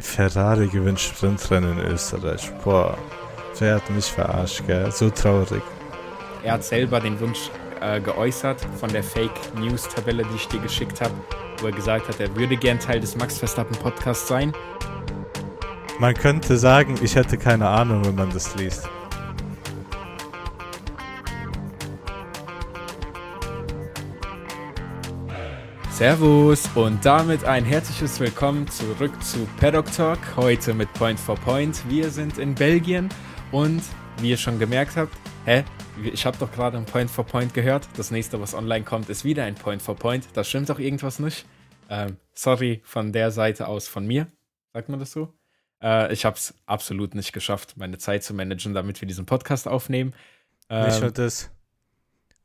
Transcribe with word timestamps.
Ferrari 0.00 0.68
gewinnt 0.68 1.00
Sprintrennen 1.00 1.78
in 1.78 1.92
Österreich. 1.92 2.52
Boah, 2.62 2.96
wer 3.58 3.76
hat 3.76 3.90
mich 3.90 4.04
verarscht, 4.06 4.64
gell? 4.66 4.90
So 4.92 5.10
traurig. 5.10 5.62
Er 6.44 6.52
hat 6.52 6.64
selber 6.64 7.00
den 7.00 7.18
Wunsch 7.18 7.50
äh, 7.80 8.00
geäußert 8.00 8.64
von 8.78 8.90
der 8.90 9.02
Fake 9.02 9.54
News 9.56 9.88
Tabelle, 9.88 10.22
die 10.22 10.36
ich 10.36 10.46
dir 10.46 10.60
geschickt 10.60 11.00
habe, 11.00 11.14
wo 11.60 11.66
er 11.66 11.72
gesagt 11.72 12.08
hat, 12.08 12.20
er 12.20 12.34
würde 12.36 12.56
gern 12.56 12.78
Teil 12.78 13.00
des 13.00 13.16
Max 13.16 13.38
Verstappen 13.38 13.76
Podcasts 13.78 14.28
sein. 14.28 14.52
Man 15.98 16.14
könnte 16.14 16.56
sagen, 16.58 16.94
ich 17.02 17.16
hätte 17.16 17.36
keine 17.36 17.68
Ahnung, 17.68 18.04
wenn 18.04 18.14
man 18.14 18.30
das 18.30 18.54
liest. 18.54 18.88
Servus 25.98 26.70
und 26.76 27.04
damit 27.04 27.44
ein 27.44 27.64
herzliches 27.64 28.20
Willkommen 28.20 28.68
zurück 28.68 29.20
zu 29.20 29.48
Paddock 29.58 29.90
Talk, 29.90 30.20
heute 30.36 30.72
mit 30.72 30.92
Point 30.94 31.18
for 31.18 31.34
Point. 31.34 31.82
Wir 31.90 32.10
sind 32.10 32.38
in 32.38 32.54
Belgien 32.54 33.08
und 33.50 33.82
wie 34.20 34.30
ihr 34.30 34.36
schon 34.36 34.60
gemerkt 34.60 34.96
habt, 34.96 35.12
hä, 35.44 35.64
ich 36.04 36.24
habe 36.24 36.38
doch 36.38 36.52
gerade 36.52 36.78
ein 36.78 36.84
Point 36.84 37.10
for 37.10 37.26
Point 37.26 37.52
gehört. 37.52 37.88
Das 37.96 38.12
nächste, 38.12 38.40
was 38.40 38.54
online 38.54 38.84
kommt, 38.84 39.08
ist 39.08 39.24
wieder 39.24 39.42
ein 39.42 39.56
Point 39.56 39.82
for 39.82 39.96
Point. 39.96 40.28
Da 40.34 40.44
stimmt 40.44 40.70
doch 40.70 40.78
irgendwas 40.78 41.18
nicht. 41.18 41.44
Ähm, 41.90 42.16
sorry 42.32 42.80
von 42.84 43.12
der 43.12 43.32
Seite 43.32 43.66
aus 43.66 43.88
von 43.88 44.06
mir. 44.06 44.28
Sagt 44.72 44.90
man 44.90 45.00
das 45.00 45.10
so? 45.10 45.34
Äh, 45.82 46.12
ich 46.12 46.24
habe 46.24 46.36
es 46.36 46.54
absolut 46.66 47.16
nicht 47.16 47.32
geschafft, 47.32 47.76
meine 47.76 47.98
Zeit 47.98 48.22
zu 48.22 48.34
managen, 48.34 48.72
damit 48.72 49.00
wir 49.00 49.08
diesen 49.08 49.26
Podcast 49.26 49.66
aufnehmen. 49.66 50.14
Ähm, 50.70 50.86
nicht 50.86 51.00
nur 51.00 51.10
das. 51.10 51.50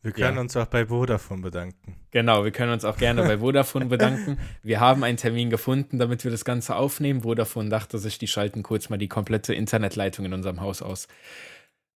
Wir 0.03 0.11
können 0.11 0.35
ja. 0.35 0.41
uns 0.41 0.55
auch 0.57 0.65
bei 0.65 0.87
Vodafone 0.87 1.41
bedanken. 1.41 1.95
Genau, 2.11 2.43
wir 2.43 2.51
können 2.51 2.73
uns 2.73 2.83
auch 2.83 2.97
gerne 2.97 3.23
bei 3.23 3.37
Vodafone 3.37 3.85
bedanken. 3.85 4.37
Wir 4.61 4.81
haben 4.81 5.03
einen 5.03 5.17
Termin 5.17 5.49
gefunden, 5.49 5.97
damit 5.97 6.25
wir 6.25 6.31
das 6.31 6.43
Ganze 6.43 6.75
aufnehmen. 6.75 7.21
Vodafone 7.21 7.69
dachte 7.69 7.97
sich, 7.97 8.17
die 8.17 8.27
schalten 8.27 8.63
kurz 8.63 8.89
mal 8.89 8.97
die 8.97 9.07
komplette 9.07 9.53
Internetleitung 9.53 10.25
in 10.25 10.33
unserem 10.33 10.59
Haus 10.59 10.81
aus. 10.81 11.07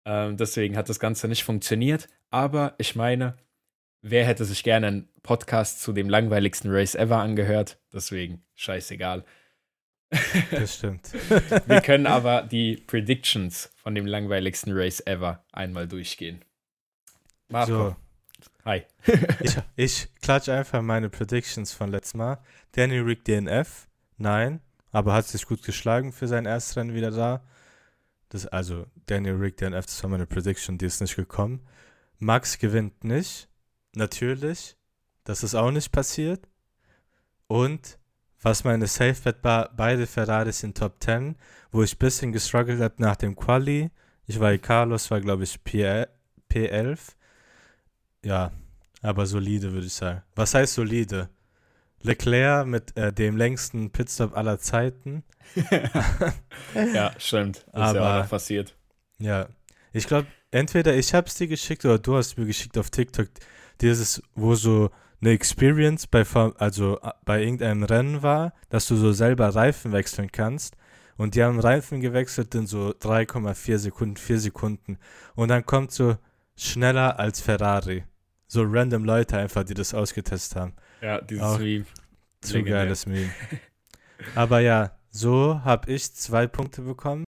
Ähm, 0.06 0.38
deswegen 0.38 0.78
hat 0.78 0.88
das 0.88 1.00
Ganze 1.00 1.28
nicht 1.28 1.44
funktioniert. 1.44 2.08
Aber 2.30 2.76
ich 2.78 2.96
meine, 2.96 3.38
wer 4.04 4.26
hätte 4.26 4.46
sich 4.46 4.64
gerne 4.64 4.88
einen 4.88 5.10
Podcast 5.24 5.82
zu 5.82 5.92
dem 5.92 6.08
langweiligsten 6.08 6.72
Race 6.72 6.94
ever 6.94 7.18
angehört? 7.18 7.80
Deswegen, 7.92 8.44
scheißegal. 8.54 9.26
Das 10.52 10.76
stimmt. 10.76 11.12
wir 11.66 11.82
können 11.82 12.06
aber 12.06 12.44
die 12.44 12.78
Predictions 12.78 13.74
von 13.78 13.96
dem 13.96 14.06
langweiligsten 14.06 14.74
Race 14.74 15.02
ever 15.06 15.44
einmal 15.52 15.88
durchgehen. 15.88 16.46
Marco. 17.50 17.90
So. 17.90 17.96
Hi. 18.66 18.84
ich, 19.40 19.58
ich 19.76 20.16
klatsche 20.22 20.54
einfach 20.54 20.82
meine 20.82 21.10
Predictions 21.10 21.72
von 21.72 21.92
letztem 21.92 22.20
Mal. 22.20 22.40
Danny 22.72 22.98
Rick 22.98 23.26
DNF, 23.26 23.88
nein, 24.18 24.60
aber 24.92 25.14
hat 25.14 25.28
sich 25.28 25.46
gut 25.46 25.64
geschlagen 25.64 26.12
für 26.12 26.28
sein 26.28 26.46
erstes 26.46 26.78
Rennen 26.78 26.96
wieder 26.96 27.12
da. 27.12 27.44
Das, 28.30 28.48
also 28.48 28.88
Daniel 29.06 29.36
Rick 29.36 29.58
DNF, 29.58 29.86
das 29.86 30.02
war 30.04 30.10
meine 30.10 30.26
Prediction, 30.26 30.78
die 30.78 30.86
ist 30.86 31.00
nicht 31.00 31.16
gekommen. 31.16 31.62
Max 32.18 32.58
gewinnt 32.58 33.04
nicht, 33.04 33.48
natürlich. 33.94 34.76
Das 35.24 35.44
ist 35.44 35.56
auch 35.56 35.72
nicht 35.72 35.92
passiert. 35.92 36.48
Und 37.48 38.00
was 38.42 38.64
meine 38.64 38.88
Safe 38.88 39.22
Bet 39.24 39.44
war, 39.44 39.72
beide 39.76 40.08
Ferraris 40.08 40.64
in 40.64 40.74
Top 40.74 40.96
10, 41.04 41.36
wo 41.72 41.84
ich 41.84 41.96
ein 41.96 42.00
bisschen 42.00 42.32
gestruggelt 42.32 42.82
habe 42.82 42.96
nach 42.98 43.16
dem 43.16 43.36
Quali. 43.36 43.92
Ich 44.26 44.40
war 44.40 44.58
Carlos, 44.58 45.12
war 45.12 45.22
glaube 45.22 45.44
ich 45.44 45.60
P11 45.64 47.16
ja, 48.26 48.52
aber 49.04 49.28
solide, 49.28 49.72
würde 49.72 49.86
ich 49.86 49.94
sagen. 49.94 50.24
Was 50.36 50.56
heißt 50.56 50.74
solide? 50.74 51.30
Leclerc 52.02 52.68
mit 52.68 52.98
äh, 52.98 53.14
dem 53.14 53.38
längsten 53.38 53.92
Pitstop 53.92 54.36
aller 54.36 54.60
Zeiten. 54.60 55.24
ja, 56.94 57.12
stimmt. 57.20 57.66
Das 57.72 57.74
aber, 57.74 57.88
ist 57.90 57.96
ja 57.96 58.24
auch 58.24 58.30
passiert. 58.30 58.76
Ja, 59.20 59.48
ich 59.94 60.08
glaube, 60.08 60.28
entweder 60.50 60.96
ich 60.96 61.14
habe 61.14 61.28
es 61.28 61.36
dir 61.36 61.48
geschickt 61.48 61.86
oder 61.86 62.00
du 62.00 62.16
hast 62.16 62.38
mir 62.38 62.46
geschickt 62.46 62.78
auf 62.80 62.90
TikTok, 62.90 63.28
dieses, 63.82 64.24
wo 64.34 64.56
so 64.56 64.90
eine 65.22 65.32
Experience 65.32 66.08
bei, 66.08 66.26
also 66.58 67.00
äh, 67.02 67.12
bei 67.26 67.44
irgendeinem 67.44 67.84
Rennen 67.84 68.24
war, 68.24 68.54
dass 68.70 68.88
du 68.88 68.96
so 68.96 69.12
selber 69.12 69.50
Reifen 69.50 69.92
wechseln 69.92 70.32
kannst. 70.32 70.76
Und 71.16 71.36
die 71.36 71.44
haben 71.44 71.60
Reifen 71.60 72.02
gewechselt 72.02 72.56
in 72.56 72.66
so 72.66 72.90
3,4 72.90 73.78
Sekunden, 73.78 74.18
4 74.18 74.40
Sekunden. 74.40 74.98
Und 75.36 75.50
dann 75.50 75.66
kommt 75.66 75.92
so 75.92 76.18
schneller 76.58 77.20
als 77.20 77.40
Ferrari 77.40 78.04
so 78.48 78.64
random 78.64 79.06
Leute 79.06 79.38
einfach, 79.38 79.64
die 79.64 79.74
das 79.74 79.94
ausgetestet 79.94 80.60
haben. 80.60 80.74
Ja, 81.02 81.22
dieses 81.22 81.44
Auch 81.44 81.60
Meme. 81.60 81.86
Zu 82.42 82.54
Legendär. 82.58 82.84
geiles 82.84 83.06
Meme. 83.06 83.30
Aber 84.36 84.60
ja, 84.60 84.98
so 85.10 85.62
habe 85.64 85.92
ich 85.92 86.14
zwei 86.14 86.48
Punkte 86.48 86.82
bekommen, 86.82 87.26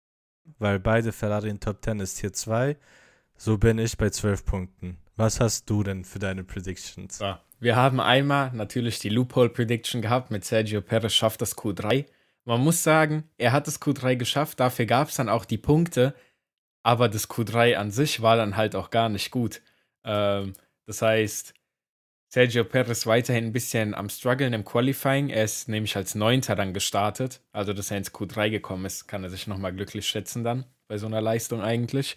weil 0.59 0.78
beide 0.78 1.12
Ferrari 1.12 1.49
in 1.49 1.60
Top 1.60 1.84
10 1.84 2.00
ist 2.00 2.19
hier 2.19 2.32
zwei. 2.32 2.77
So 3.37 3.59
bin 3.59 3.78
ich 3.78 3.97
bei 3.97 4.10
zwölf 4.10 4.44
Punkten. 4.44 4.99
Was 5.16 5.41
hast 5.41 5.69
du 5.71 5.82
denn 5.82 6.04
für 6.04 6.19
deine 6.19 6.44
Predictions? 6.44 7.19
Ja, 7.19 7.43
wir 7.59 7.77
haben 7.77 8.00
einmal 8.00 8.53
natürlich 8.53 8.98
die 8.98 9.09
Loophole 9.09 9.48
Prediction 9.48 10.03
gehabt 10.03 10.31
mit 10.31 10.44
Sergio 10.44 10.83
Perez 10.83 11.12
schafft 11.15 11.41
das 11.43 11.56
Q3. 11.56 12.06
Man 12.44 12.60
muss 12.60 12.83
sagen, 12.83 13.25
er 13.38 13.53
hat 13.53 13.66
das 13.66 13.81
Q3 13.81 14.16
geschafft, 14.16 14.60
dafür 14.60 14.87
gab 14.87 15.09
es 15.09 15.16
dann 15.16 15.28
auch 15.28 15.44
die 15.44 15.59
Punkte, 15.59 16.15
aber 16.83 17.09
das 17.09 17.28
Q3 17.28 17.75
an 17.75 17.91
sich 17.91 18.22
war 18.22 18.37
dann 18.37 18.56
halt 18.56 18.77
auch 18.77 18.91
gar 18.91 19.09
nicht 19.09 19.31
gut. 19.31 19.62
Ähm, 20.04 20.53
das 20.87 21.03
heißt, 21.03 21.55
Sergio 22.29 22.65
Perez 22.65 23.07
weiterhin 23.07 23.47
ein 23.47 23.53
bisschen 23.53 23.95
am 23.95 24.09
struggeln 24.09 24.53
im 24.53 24.65
Qualifying. 24.65 25.31
Er 25.31 25.45
ist 25.45 25.69
nämlich 25.69 25.97
als 25.97 26.15
Neunter 26.15 26.57
dann 26.57 26.75
gestartet. 26.75 27.41
Also, 27.53 27.73
dass 27.73 27.91
er 27.91 27.99
ins 27.99 28.13
Q3 28.13 28.51
gekommen 28.51 28.85
ist, 28.85 29.07
kann 29.07 29.23
er 29.23 29.31
sich 29.31 29.47
nochmal 29.47 29.73
glücklich 29.73 30.07
schätzen 30.07 30.45
dann 30.45 30.65
bei 30.89 30.99
so 30.99 31.07
einer 31.07 31.21
Leistung 31.21 31.63
eigentlich. 31.63 32.17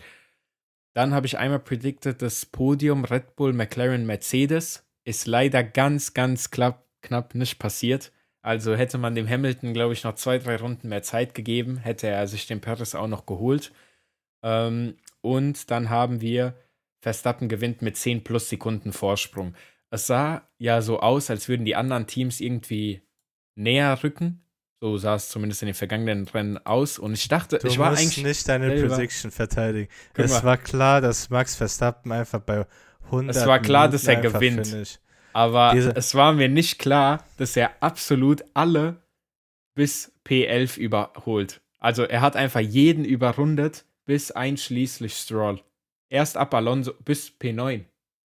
Dann 0.93 1.13
habe 1.13 1.27
ich 1.27 1.37
einmal 1.37 1.59
predicted, 1.59 2.21
das 2.21 2.45
Podium 2.45 3.05
Red 3.05 3.35
Bull, 3.35 3.53
McLaren, 3.53 4.05
Mercedes 4.05 4.83
ist 5.03 5.27
leider 5.27 5.63
ganz, 5.63 6.13
ganz 6.13 6.51
knapp, 6.51 6.85
knapp 7.01 7.35
nicht 7.35 7.59
passiert. 7.59 8.11
Also 8.41 8.75
hätte 8.75 8.97
man 8.97 9.15
dem 9.15 9.29
Hamilton, 9.29 9.73
glaube 9.73 9.93
ich, 9.93 10.03
noch 10.03 10.15
zwei, 10.15 10.39
drei 10.39 10.55
Runden 10.55 10.89
mehr 10.89 11.03
Zeit 11.03 11.35
gegeben, 11.35 11.77
hätte 11.77 12.07
er 12.07 12.27
sich 12.27 12.47
den 12.47 12.61
Perez 12.61 12.95
auch 12.95 13.07
noch 13.07 13.25
geholt. 13.25 13.71
Ähm, 14.43 14.97
und 15.21 15.69
dann 15.71 15.89
haben 15.89 16.21
wir 16.21 16.55
Verstappen 17.01 17.47
gewinnt 17.47 17.81
mit 17.81 17.97
10 17.97 18.23
plus 18.23 18.49
Sekunden 18.49 18.91
Vorsprung. 18.91 19.55
Es 19.89 20.07
sah 20.07 20.47
ja 20.57 20.81
so 20.81 20.99
aus, 20.99 21.29
als 21.29 21.47
würden 21.47 21.65
die 21.65 21.75
anderen 21.75 22.07
Teams 22.07 22.39
irgendwie 22.39 23.01
näher 23.55 24.03
rücken. 24.03 24.43
So 24.81 24.97
sah 24.97 25.15
es 25.15 25.29
zumindest 25.29 25.61
in 25.61 25.67
den 25.67 25.75
vergangenen 25.75 26.27
Rennen 26.27 26.57
aus. 26.65 26.99
Und 26.99 27.13
ich 27.13 27.27
dachte, 27.27 27.57
du 27.57 27.67
ich 27.67 27.79
war 27.79 27.91
eigentlich. 27.91 28.15
Du 28.15 28.27
nicht 28.27 28.47
deine 28.47 28.69
selber. 28.69 28.95
Prediction 28.95 29.31
verteidigen. 29.31 29.91
Guck 30.13 30.25
es 30.25 30.31
mal. 30.31 30.43
war 30.43 30.57
klar, 30.57 31.01
dass 31.01 31.29
Max 31.29 31.55
Verstappen 31.55 32.11
einfach 32.11 32.39
bei 32.39 32.65
100 33.05 33.35
Es 33.35 33.45
war 33.45 33.59
klar, 33.59 33.87
Minuten 33.87 34.05
dass 34.05 34.07
er 34.07 34.21
gewinnt. 34.21 34.67
Finish. 34.67 34.99
Aber 35.33 35.71
Diese 35.75 35.95
es 35.95 36.15
war 36.15 36.33
mir 36.33 36.49
nicht 36.49 36.79
klar, 36.79 37.25
dass 37.37 37.55
er 37.57 37.71
absolut 37.81 38.43
alle 38.53 39.01
bis 39.75 40.13
P11 40.25 40.77
überholt. 40.77 41.61
Also 41.79 42.03
er 42.03 42.21
hat 42.21 42.35
einfach 42.35 42.59
jeden 42.59 43.05
überrundet, 43.05 43.85
bis 44.05 44.31
einschließlich 44.31 45.13
Stroll 45.13 45.61
erst 46.09 46.37
ab 46.37 46.53
Alonso 46.53 46.93
bis 47.05 47.29
P9. 47.29 47.85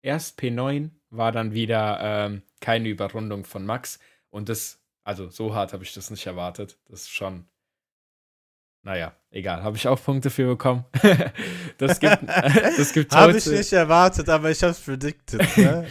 Erst 0.02 0.38
P9 0.38 0.90
war 1.10 1.32
dann 1.32 1.52
wieder 1.52 1.98
ähm, 2.00 2.42
keine 2.60 2.88
Überrundung 2.88 3.44
von 3.44 3.64
Max. 3.64 3.98
Und 4.30 4.48
das, 4.48 4.80
also 5.04 5.28
so 5.28 5.54
hart 5.54 5.72
habe 5.72 5.84
ich 5.84 5.92
das 5.92 6.10
nicht 6.10 6.26
erwartet. 6.26 6.78
Das 6.88 7.02
ist 7.02 7.10
schon, 7.10 7.46
naja, 8.82 9.14
egal. 9.30 9.62
Habe 9.62 9.76
ich 9.76 9.86
auch 9.86 10.02
Punkte 10.02 10.30
für 10.30 10.46
bekommen. 10.46 10.84
das 11.78 12.00
gibt, 12.00 12.18
das 12.28 12.92
gibt 12.92 13.14
Habe 13.14 13.36
ich 13.36 13.46
nicht 13.46 13.72
erwartet, 13.72 14.28
aber 14.28 14.50
ich 14.50 14.62
habe 14.62 14.72
es 14.72 14.80
predicted. 14.80 15.40
Ne? 15.56 15.86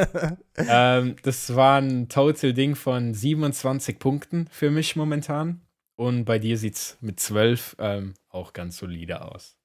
ähm, 0.56 1.16
das 1.22 1.54
war 1.54 1.80
ein 1.80 2.08
Total-Ding 2.08 2.76
von 2.76 3.12
27 3.12 3.98
Punkten 3.98 4.48
für 4.50 4.70
mich 4.70 4.96
momentan. 4.96 5.60
Und 5.96 6.24
bei 6.24 6.38
dir 6.38 6.56
sieht 6.56 6.76
es 6.76 6.96
mit 7.02 7.20
12 7.20 7.76
ähm, 7.78 8.14
auch 8.30 8.54
ganz 8.54 8.78
solide 8.78 9.20
aus. 9.20 9.59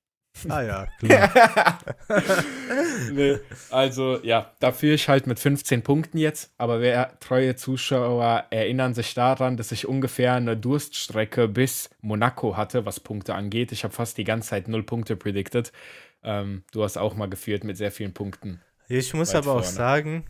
Ah 0.49 0.61
ja, 0.61 0.87
klar. 0.99 1.79
nee, 3.11 3.37
also 3.71 4.19
ja, 4.21 4.51
dafür 4.59 4.93
ich 4.93 5.07
halt 5.07 5.27
mit 5.27 5.39
15 5.39 5.81
Punkten 5.81 6.17
jetzt, 6.17 6.51
aber 6.57 6.81
wer 6.81 7.17
treue 7.19 7.55
Zuschauer 7.55 8.45
erinnern 8.49 8.93
sich 8.93 9.13
daran, 9.13 9.57
dass 9.57 9.71
ich 9.71 9.87
ungefähr 9.87 10.33
eine 10.33 10.57
Durststrecke 10.57 11.47
bis 11.47 11.89
Monaco 12.01 12.57
hatte, 12.57 12.85
was 12.85 12.99
Punkte 12.99 13.33
angeht. 13.33 13.71
Ich 13.71 13.83
habe 13.83 13.93
fast 13.93 14.17
die 14.17 14.23
ganze 14.23 14.49
Zeit 14.49 14.67
null 14.67 14.83
Punkte 14.83 15.15
predicted. 15.15 15.71
Ähm, 16.23 16.63
du 16.71 16.83
hast 16.83 16.97
auch 16.97 17.15
mal 17.15 17.29
geführt 17.29 17.63
mit 17.63 17.77
sehr 17.77 17.91
vielen 17.91 18.13
Punkten. 18.13 18.61
Ich 18.87 19.13
muss 19.13 19.33
aber 19.33 19.43
vorne. 19.45 19.59
auch 19.61 19.63
sagen, 19.63 20.25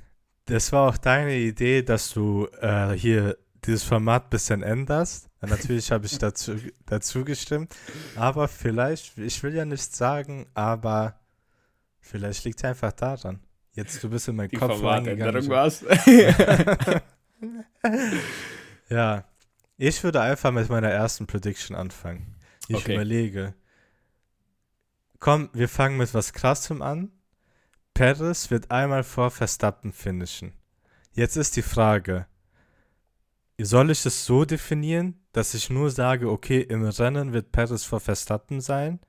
das 0.45 0.71
war 0.71 0.89
auch 0.89 0.97
deine 0.97 1.35
Idee, 1.35 1.81
dass 1.81 2.13
du 2.13 2.47
äh, 2.61 2.91
hier 2.91 3.37
dieses 3.65 3.83
Format 3.83 4.25
ein 4.25 4.29
bisschen 4.29 4.61
änderst. 4.61 5.29
Natürlich 5.45 5.91
habe 5.91 6.05
ich 6.05 6.17
dazu, 6.17 6.57
dazu 6.85 7.23
gestimmt. 7.25 7.75
Aber 8.15 8.47
vielleicht, 8.47 9.17
ich 9.17 9.41
will 9.43 9.53
ja 9.53 9.65
nichts 9.65 9.97
sagen, 9.97 10.47
aber 10.53 11.19
vielleicht 11.99 12.43
liegt 12.45 12.59
es 12.59 12.65
einfach 12.65 12.91
daran. 12.91 13.39
Jetzt, 13.73 14.01
du 14.03 14.09
bist 14.09 14.27
in 14.27 14.35
meinen 14.37 14.49
Die 14.49 14.57
Kopf 14.57 14.81
reingegangen. 14.81 15.33
ja. 18.89 19.23
Ich 19.77 20.03
würde 20.03 20.21
einfach 20.21 20.51
mit 20.51 20.69
meiner 20.69 20.89
ersten 20.89 21.27
Prediction 21.27 21.75
anfangen. 21.75 22.35
Ich 22.69 22.77
Okay. 22.77 22.93
überlege. 22.93 23.53
Komm, 25.19 25.49
wir 25.53 25.67
fangen 25.67 25.97
mit 25.97 26.13
was 26.13 26.31
Krassem 26.33 26.81
an. 26.81 27.11
Perez 27.93 28.51
wird 28.51 28.71
einmal 28.71 29.03
vor 29.03 29.31
Verstappen 29.31 29.91
finishen. 29.91 30.53
Jetzt 31.13 31.35
ist 31.35 31.55
die 31.55 31.61
Frage, 31.61 32.27
soll 33.59 33.91
ich 33.91 34.05
es 34.05 34.25
so 34.25 34.45
definieren, 34.45 35.19
dass 35.31 35.53
ich 35.53 35.69
nur 35.69 35.89
sage, 35.89 36.29
okay, 36.29 36.61
im 36.61 36.83
Rennen 36.85 37.33
wird 37.33 37.51
Perez 37.51 37.83
vor 37.83 37.99
Verstappen 37.99 38.61
sein, 38.61 38.99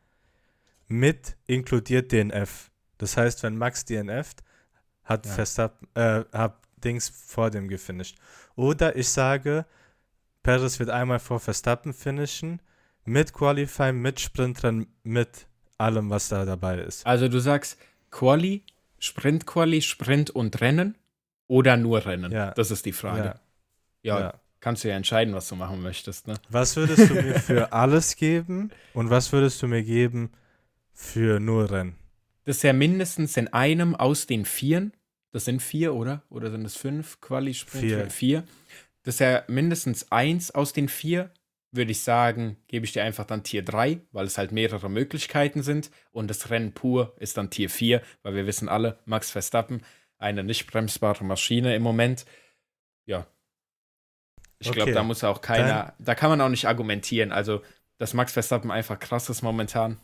mit 0.88 1.36
inkludiert 1.46 2.12
DNF. 2.12 2.70
Das 2.98 3.16
heißt, 3.16 3.42
wenn 3.42 3.56
Max 3.56 3.84
DNFt, 3.84 4.42
hat 5.04 5.26
Ja. 5.26 5.32
Verstappen, 5.32 5.88
äh, 5.94 6.24
hat 6.32 6.58
Dings 6.84 7.08
vor 7.08 7.50
dem 7.50 7.68
gefinisht. 7.68 8.16
Oder 8.54 8.96
ich 8.96 9.08
sage, 9.08 9.66
Perez 10.42 10.78
wird 10.78 10.90
einmal 10.90 11.18
vor 11.18 11.40
Verstappen 11.40 11.92
finishen, 11.92 12.60
mit 13.04 13.32
Qualify, 13.32 13.92
mit 13.92 14.20
Sprintrennen, 14.20 14.86
mit 15.02 15.46
allem, 15.78 16.10
was 16.10 16.28
da 16.28 16.44
dabei 16.44 16.78
ist. 16.78 17.06
Also 17.06 17.28
du 17.28 17.38
sagst 17.40 17.78
Quali, 18.10 18.64
Sprint 18.98 19.46
Quali, 19.46 19.82
Sprint 19.82 20.30
und 20.30 20.60
Rennen 20.60 20.96
oder 21.48 21.76
nur 21.76 22.04
Rennen? 22.04 22.32
Ja. 22.32 22.52
Das 22.52 22.70
ist 22.70 22.84
die 22.86 22.92
Frage. 22.92 23.24
Ja, 23.24 23.40
ja. 24.06 24.40
kannst 24.60 24.84
du 24.84 24.88
ja 24.88 24.96
entscheiden, 24.96 25.34
was 25.34 25.48
du 25.48 25.56
machen 25.56 25.82
möchtest, 25.82 26.26
ne? 26.26 26.34
Was 26.48 26.76
würdest 26.76 27.10
du 27.10 27.14
mir 27.14 27.38
für 27.40 27.72
alles 27.72 28.16
geben 28.16 28.70
und 28.94 29.10
was 29.10 29.32
würdest 29.32 29.62
du 29.62 29.68
mir 29.68 29.82
geben 29.82 30.30
für 30.92 31.40
nur 31.40 31.70
Rennen? 31.70 31.96
Das 32.44 32.58
ist 32.58 32.62
ja 32.62 32.72
mindestens 32.72 33.36
in 33.36 33.48
einem 33.52 33.96
aus 33.96 34.26
den 34.26 34.44
vieren. 34.44 34.92
Das 35.32 35.44
sind 35.44 35.60
vier, 35.60 35.94
oder? 35.94 36.22
Oder 36.30 36.50
sind 36.50 36.64
es 36.64 36.76
fünf 36.76 37.20
Quali, 37.20 37.52
Sprint? 37.52 37.84
Vier. 37.84 38.10
Vier. 38.10 38.44
Das 39.02 39.16
ist 39.16 39.20
ja 39.20 39.44
mindestens 39.48 40.10
eins 40.10 40.50
aus 40.52 40.72
den 40.72 40.88
vier. 40.88 41.30
Würde 41.72 41.90
ich 41.90 42.00
sagen, 42.00 42.56
gebe 42.68 42.86
ich 42.86 42.92
dir 42.92 43.02
einfach 43.02 43.24
dann 43.24 43.42
Tier 43.42 43.62
3, 43.62 44.00
weil 44.12 44.26
es 44.26 44.38
halt 44.38 44.52
mehrere 44.52 44.88
Möglichkeiten 44.88 45.62
sind. 45.62 45.90
Und 46.10 46.28
das 46.28 46.48
Rennen 46.48 46.72
pur 46.72 47.14
ist 47.18 47.36
dann 47.36 47.50
Tier 47.50 47.68
4, 47.68 48.00
weil 48.22 48.34
wir 48.34 48.46
wissen 48.46 48.68
alle, 48.68 48.98
Max 49.04 49.30
Verstappen, 49.30 49.82
eine 50.16 50.42
nicht 50.42 50.70
bremsbare 50.70 51.24
Maschine 51.24 51.74
im 51.74 51.82
Moment. 51.82 52.24
Ja. 53.04 53.26
Ich 54.58 54.70
glaube, 54.72 54.82
Okay. 54.82 54.92
da 54.92 55.02
muss 55.02 55.22
auch 55.24 55.40
keiner, 55.42 55.94
da 55.98 56.14
kann 56.14 56.30
man 56.30 56.40
auch 56.40 56.48
nicht 56.48 56.66
argumentieren. 56.66 57.30
Also, 57.32 57.62
dass 57.98 58.14
Max 58.14 58.32
Verstappen 58.32 58.70
einfach 58.70 58.98
krass 58.98 59.28
ist 59.28 59.42
momentan, 59.42 60.00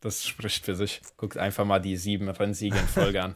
das 0.00 0.26
spricht 0.26 0.64
für 0.64 0.74
sich. 0.74 1.00
Guckt 1.16 1.36
einfach 1.36 1.64
mal 1.64 1.78
die 1.80 1.96
sieben 1.96 2.28
Rennsiege 2.28 2.78
in 2.78 2.86
Folge 2.88 3.22
an. 3.22 3.34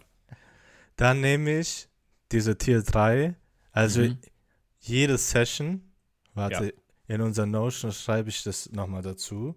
Dann 0.97 1.21
nehme 1.21 1.59
ich 1.59 1.89
diese 2.31 2.57
Tier 2.57 2.83
3, 2.83 3.35
also 3.73 4.03
Mhm. 4.03 4.19
jede 4.81 5.19
Session, 5.19 5.83
warte, 6.35 6.75
in 7.09 7.21
unserer 7.21 7.47
Notion 7.47 7.93
schreibe 7.93 8.29
ich 8.31 8.43
das 8.43 8.71
nochmal 8.73 9.03
dazu. 9.03 9.55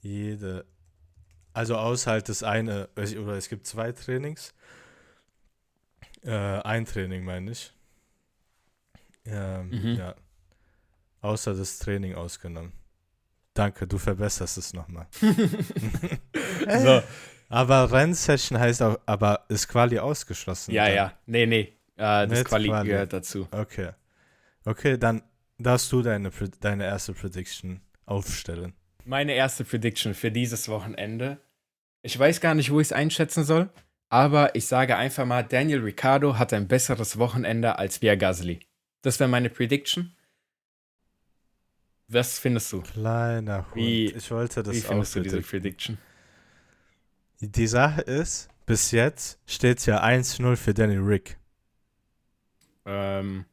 Jede, 0.00 0.64
also 1.52 1.76
außer 1.76 2.10
halt 2.10 2.28
das 2.28 2.42
eine, 2.42 2.88
oder 2.96 3.34
es 3.34 3.48
gibt 3.48 3.66
zwei 3.66 3.92
Trainings. 3.92 4.54
Äh, 6.22 6.30
ein 6.30 6.84
Training 6.86 7.24
meine 7.24 7.50
ich. 7.50 7.72
Ähm, 9.26 9.68
Mhm. 9.70 9.96
Ja. 9.96 10.14
Außer 11.20 11.54
das 11.54 11.78
Training 11.78 12.14
ausgenommen. 12.14 12.72
Danke, 13.54 13.86
du 13.86 13.98
verbesserst 13.98 14.58
es 14.58 14.72
nochmal. 14.72 15.06
so, 16.82 17.02
Aber 17.48 17.92
Rennsession 17.92 18.58
heißt 18.58 18.82
auch, 18.82 18.98
aber 19.06 19.44
ist 19.48 19.68
Quali 19.68 19.98
ausgeschlossen. 19.98 20.72
ja, 20.72 20.86
dann? 20.86 20.94
ja. 20.94 21.12
Nee, 21.26 21.46
nee. 21.46 21.72
Äh, 21.96 22.26
das 22.26 22.44
Quali, 22.44 22.68
Quali. 22.68 22.88
gehört 22.88 23.12
dazu. 23.12 23.46
Okay. 23.50 23.90
Okay, 24.64 24.96
dann 24.98 25.22
darfst 25.58 25.92
du 25.92 26.02
deine, 26.02 26.30
deine 26.60 26.84
erste 26.84 27.12
Prediction 27.12 27.80
aufstellen. 28.06 28.72
Meine 29.04 29.32
erste 29.34 29.64
Prediction 29.64 30.14
für 30.14 30.30
dieses 30.30 30.68
Wochenende. 30.68 31.38
Ich 32.02 32.18
weiß 32.18 32.40
gar 32.40 32.54
nicht, 32.54 32.70
wo 32.70 32.80
ich 32.80 32.88
es 32.88 32.92
einschätzen 32.92 33.44
soll, 33.44 33.68
aber 34.08 34.54
ich 34.54 34.66
sage 34.66 34.96
einfach 34.96 35.24
mal, 35.26 35.42
Daniel 35.44 35.80
Ricciardo 35.82 36.38
hat 36.38 36.52
ein 36.52 36.68
besseres 36.68 37.18
Wochenende 37.18 37.78
als 37.78 37.98
Pierre 37.98 38.16
Gasly. 38.18 38.60
Das 39.02 39.18
wäre 39.20 39.28
meine 39.28 39.50
Prediction. 39.50 40.14
Was 42.08 42.38
findest 42.38 42.72
du? 42.72 42.82
Kleiner 42.82 43.66
Hund. 43.66 43.76
Wie- 43.76 44.12
ich 44.12 44.30
wollte 44.30 44.62
das 44.62 44.74
Wie 44.76 44.80
findest 44.80 45.12
auch 45.12 45.14
du 45.16 45.22
diese. 45.22 45.40
Prediction? 45.40 45.98
Die 47.40 47.66
Sache 47.66 48.02
ist, 48.02 48.48
bis 48.66 48.90
jetzt 48.92 49.38
steht 49.46 49.78
es 49.78 49.86
ja 49.86 50.02
1-0 50.02 50.56
für 50.56 50.74
Danny 50.74 50.96
Rick. 50.96 51.38
Ähm, 52.84 53.44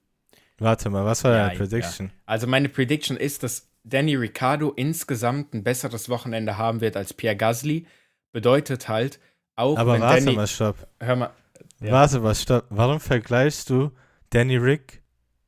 Warte 0.57 0.89
mal, 0.89 1.05
was 1.05 1.23
war 1.23 1.31
Ja, 1.35 1.47
deine 1.47 1.57
Prediction? 1.57 2.11
also 2.25 2.45
meine 2.47 2.67
Prediction 2.69 3.15
ist, 3.17 3.43
dass 3.43 3.67
Danny 3.85 4.15
Ricciardo 4.15 4.71
insgesamt 4.71 5.53
ein 5.53 5.63
besseres 5.63 6.09
Wochenende 6.09 6.57
haben 6.57 6.81
wird 6.81 6.97
als 6.97 7.13
Pierre 7.13 7.37
Gasly. 7.37 7.87
Bedeutet 8.33 8.89
halt, 8.89 9.19
auch 9.55 9.77
Aber 9.77 9.93
wenn 9.93 10.01
warte 10.01 10.25
Danny... 10.25 10.35
mal, 10.35 10.47
stopp. 10.47 10.87
Hör 10.99 11.15
mal. 11.15 11.33
Ja. 11.79 11.91
Warte 11.93 12.19
mal, 12.19 12.35
stopp. 12.35 12.65
Warum 12.69 12.99
vergleichst 12.99 13.69
du 13.69 13.91
Danny 14.31 14.57
Rick 14.57 15.01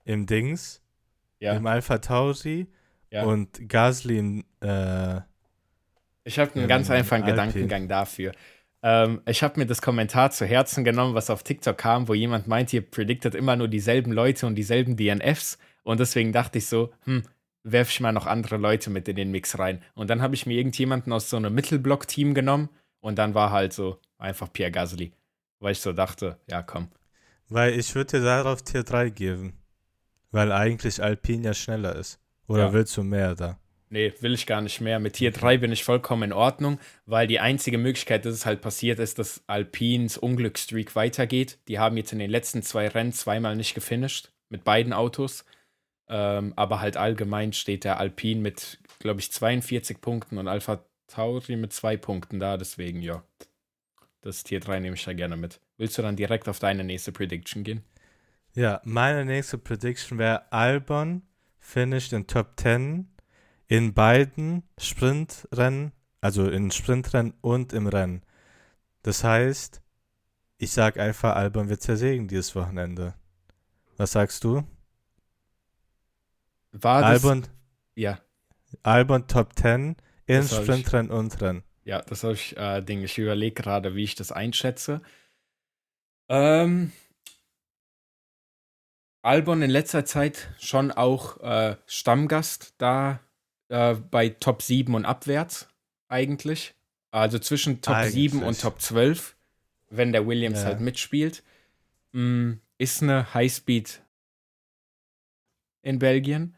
im 0.06 0.26
Dings, 0.26 0.82
Ja, 1.40 1.54
im 1.54 1.66
Alpha 1.68 1.98
Tauri 2.00 2.68
ja. 3.10 3.24
und 3.24 3.68
Gasly 3.70 4.18
im, 4.20 4.46
äh, 4.62 5.22
Ich 6.24 6.40
habe 6.40 6.54
einen 6.56 6.68
ganz 6.68 6.90
einfachen 6.90 7.24
Alpin. 7.24 7.36
Gedankengang 7.36 7.88
dafür. 7.88 8.32
Ähm, 8.84 9.22
ich 9.26 9.44
habe 9.44 9.60
mir 9.60 9.66
das 9.66 9.82
Kommentar 9.82 10.32
zu 10.32 10.46
Herzen 10.46 10.84
genommen, 10.84 11.14
was 11.14 11.30
auf 11.30 11.44
TikTok 11.44 11.78
kam, 11.78 12.08
wo 12.08 12.14
jemand 12.14 12.48
meint, 12.48 12.74
ihr 12.74 12.82
prediktet 12.82 13.36
immer 13.36 13.56
nur 13.56 13.68
dieselben 13.68 14.12
Leute 14.12 14.48
und 14.48 14.56
dieselben 14.56 14.98
DNFs. 14.98 15.58
Und 15.84 16.00
deswegen 16.00 16.32
dachte 16.34 16.58
ich 16.58 16.68
so, 16.68 16.92
hm, 17.06 17.24
werf 17.64 17.90
ich 17.90 18.00
mal 18.00 18.12
noch 18.12 18.26
andere 18.26 18.58
Leute 18.58 18.90
mit 18.90 19.08
in 19.08 19.16
den 19.16 19.32
Mix 19.32 19.60
rein. 19.60 19.84
Und 19.94 20.10
dann 20.10 20.22
habe 20.22 20.34
ich 20.34 20.46
mir 20.46 20.56
irgendjemanden 20.58 21.14
aus 21.14 21.30
so 21.30 21.38
einem 21.38 21.54
Mittelblock-Team 21.54 22.34
genommen 22.34 22.70
und 23.02 23.18
dann 23.18 23.36
war 23.36 23.52
halt 23.52 23.74
so 23.74 24.00
einfach 24.18 24.52
Pierre 24.52 24.72
Gasly. 24.72 25.12
Weil 25.60 25.74
ich 25.74 25.80
so 25.80 25.94
dachte, 25.94 26.40
ja 26.50 26.64
komm. 26.64 26.90
Weil 27.50 27.78
ich 27.78 27.94
würde 27.94 28.20
dir 28.20 28.24
darauf 28.24 28.64
Tier 28.64 28.84
3 28.84 29.10
geben. 29.10 29.54
Weil 30.32 30.52
eigentlich 30.52 31.04
Alpine 31.04 31.46
ja 31.48 31.54
schneller 31.54 31.96
ist. 31.96 32.20
Oder 32.48 32.68
Ja. 32.68 32.74
willst 32.74 32.96
du 32.98 33.04
mehr 33.04 33.36
da? 33.36 33.60
Nee, 33.90 34.14
will 34.22 34.34
ich 34.34 34.46
gar 34.46 34.62
nicht 34.62 34.80
mehr. 34.80 35.00
Mit 35.00 35.14
Tier 35.14 35.32
3 35.32 35.58
bin 35.58 35.74
ich 35.74 35.84
vollkommen 35.84 36.24
in 36.24 36.34
Ordnung, 36.34 36.80
weil 37.06 37.28
die 37.28 37.42
einzige 37.42 37.78
Möglichkeit, 37.78 38.26
dass 38.26 38.34
es 38.34 38.46
halt 38.46 38.62
passiert 38.62 39.00
ist, 39.00 39.20
dass 39.20 39.44
Alpines 39.48 40.18
Unglücksstreak 40.18 40.96
weitergeht. 40.96 41.60
Die 41.68 41.78
haben 41.78 41.98
jetzt 41.98 42.14
in 42.14 42.20
den 42.20 42.30
letzten 42.32 42.64
zwei 42.64 42.88
Rennen 42.88 43.12
zweimal 43.12 43.58
nicht 43.58 43.74
gefinisht, 43.76 44.32
mit 44.48 44.64
beiden 44.64 44.94
Autos. 44.94 45.44
Ähm, 46.08 46.54
aber 46.56 46.80
halt 46.80 46.96
allgemein 46.96 47.52
steht 47.52 47.84
der 47.84 48.00
Alpine 48.00 48.40
mit, 48.40 48.80
glaube 49.00 49.20
ich, 49.20 49.32
42 49.34 50.00
Punkten 50.00 50.38
und 50.38 50.48
Alpha 50.48 50.86
Tauri 51.08 51.58
mit 51.58 51.74
zwei 51.74 51.98
Punkten 51.98 52.40
da. 52.40 52.56
Deswegen, 52.56 53.02
ja, 53.02 53.24
das 54.22 54.44
Tier 54.46 54.62
3 54.62 54.80
nehme 54.80 54.96
ich 54.96 55.04
da 55.04 55.12
gerne 55.12 55.36
mit. 55.36 55.60
Willst 55.78 55.98
du 55.98 56.02
dann 56.02 56.16
direkt 56.16 56.48
auf 56.48 56.60
deine 56.60 56.86
nächste 56.86 57.12
Prediction 57.12 57.66
gehen? 57.66 57.84
Ja, 58.54 58.82
meine 58.84 59.26
nächste 59.26 59.58
Prediction 59.58 60.18
wäre 60.18 60.52
Albon 60.52 61.22
finished 61.60 62.12
in 62.12 62.28
Top 62.28 62.60
10 62.60 63.08
in 63.68 63.94
beiden 63.94 64.64
Sprintrennen, 64.78 65.94
also 66.20 66.50
in 66.50 66.72
Sprintrennen 66.72 67.34
und 67.40 67.72
im 67.72 67.88
Rennen. 67.88 68.24
Das 69.04 69.24
heißt, 69.24 69.82
ich 70.58 70.72
sag 70.72 71.00
einfach, 71.00 71.36
Albon 71.36 71.70
wird 71.70 71.82
zersägen 71.82 72.28
dieses 72.28 72.54
Wochenende. 72.56 73.16
Was 73.96 74.12
sagst 74.12 74.44
du? 74.44 74.64
War 76.74 77.02
das, 77.02 77.24
Albon, 77.24 77.48
Ja, 77.96 78.20
Albon 78.84 79.28
Top 79.28 79.58
10 79.58 79.96
in 80.26 80.44
Sprintrennen 80.44 81.12
und 81.12 81.40
Rennen. 81.42 81.64
Ja, 81.84 82.02
das 82.02 82.24
habe 82.24 82.34
ich, 82.34 82.56
äh, 82.58 82.82
Ding. 82.82 83.02
Ich 83.04 83.18
überlege 83.18 83.62
gerade, 83.62 83.96
wie 83.96 84.04
ich 84.04 84.16
das 84.16 84.32
einschätze. 84.32 85.02
Ähm, 86.30 86.92
Albon 89.22 89.62
in 89.62 89.70
letzter 89.70 90.06
Zeit 90.06 90.50
schon 90.60 90.92
auch 90.92 91.40
äh, 91.42 91.76
Stammgast 91.86 92.74
da 92.78 93.20
äh, 93.70 93.94
bei 93.96 94.30
Top 94.30 94.62
7 94.62 94.94
und 94.96 95.06
abwärts, 95.06 95.68
eigentlich. 96.08 96.74
Also 97.12 97.38
zwischen 97.40 97.82
Top 97.82 98.04
7 98.06 98.38
und 98.40 98.44
Eigentlich. 98.46 98.62
Top 98.62 98.82
12, 98.82 99.36
wenn 99.90 100.12
der 100.12 100.26
Williams 100.26 100.60
Ja. 100.62 100.66
halt 100.68 100.80
mitspielt. 100.80 101.44
Mm, 102.14 102.54
ist 102.78 103.04
eine 103.04 103.34
Highspeed 103.34 104.02
in 105.84 106.00
Belgien. 106.00 106.56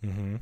Mhm. 0.00 0.40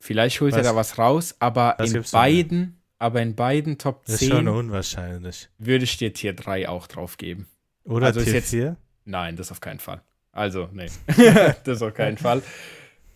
Vielleicht 0.00 0.40
holt 0.40 0.52
er 0.54 0.60
Was- 0.60 0.66
da 0.66 0.76
was 0.76 0.98
raus, 0.98 1.36
aber 1.40 1.74
was 1.78 1.92
in 1.92 2.02
beiden, 2.12 2.80
aber 2.98 3.20
in 3.20 3.34
beiden 3.34 3.76
Top 3.78 4.04
Das 4.06 4.22
ist 4.22 4.28
schon 4.28 4.46
10 4.46 4.48
unwahrscheinlich. 4.48 5.48
würde 5.58 5.84
ich 5.84 5.96
dir 5.96 6.12
Tier 6.12 6.32
3 6.34 6.68
auch 6.68 6.86
drauf 6.86 7.16
geben. 7.18 7.48
Oder 7.84 8.06
Also 8.06 8.22
Tier 8.22 8.34
jetzt- 8.34 8.50
4? 8.50 8.76
Nein, 9.04 9.36
das 9.36 9.50
auf 9.50 9.60
keinen 9.60 9.80
Fall. 9.80 10.02
Also, 10.38 10.68
nee. 10.72 10.86
das 11.64 11.82
auf 11.82 11.94
keinen 11.94 12.16
Fall. 12.16 12.42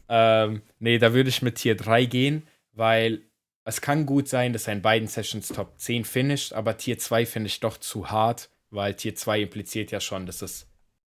Ähm, 0.09 0.62
nee, 0.79 0.99
da 0.99 1.14
würde 1.14 1.29
ich 1.29 1.41
mit 1.43 1.55
Tier 1.57 1.76
3 1.76 2.05
gehen, 2.07 2.43
weil 2.73 3.23
es 3.64 3.81
kann 3.81 4.07
gut 4.07 4.29
sein, 4.29 4.52
dass 4.52 4.67
er 4.67 4.73
in 4.75 4.83
beiden 4.83 5.09
Sessions 5.09 5.49
Top 5.49 5.79
10 5.79 6.05
finisht, 6.05 6.52
aber 6.52 6.76
Tier 6.76 6.99
2 6.99 7.25
finde 7.26 7.47
ich 7.47 7.61
doch 7.61 7.79
zu 7.79 8.11
hart, 8.11 8.50
weil 8.71 8.95
Tier 8.95 9.14
2 9.14 9.43
impliziert 9.43 9.93
ja 9.93 10.00
schon, 10.00 10.26
dass 10.26 10.43
es 10.43 10.67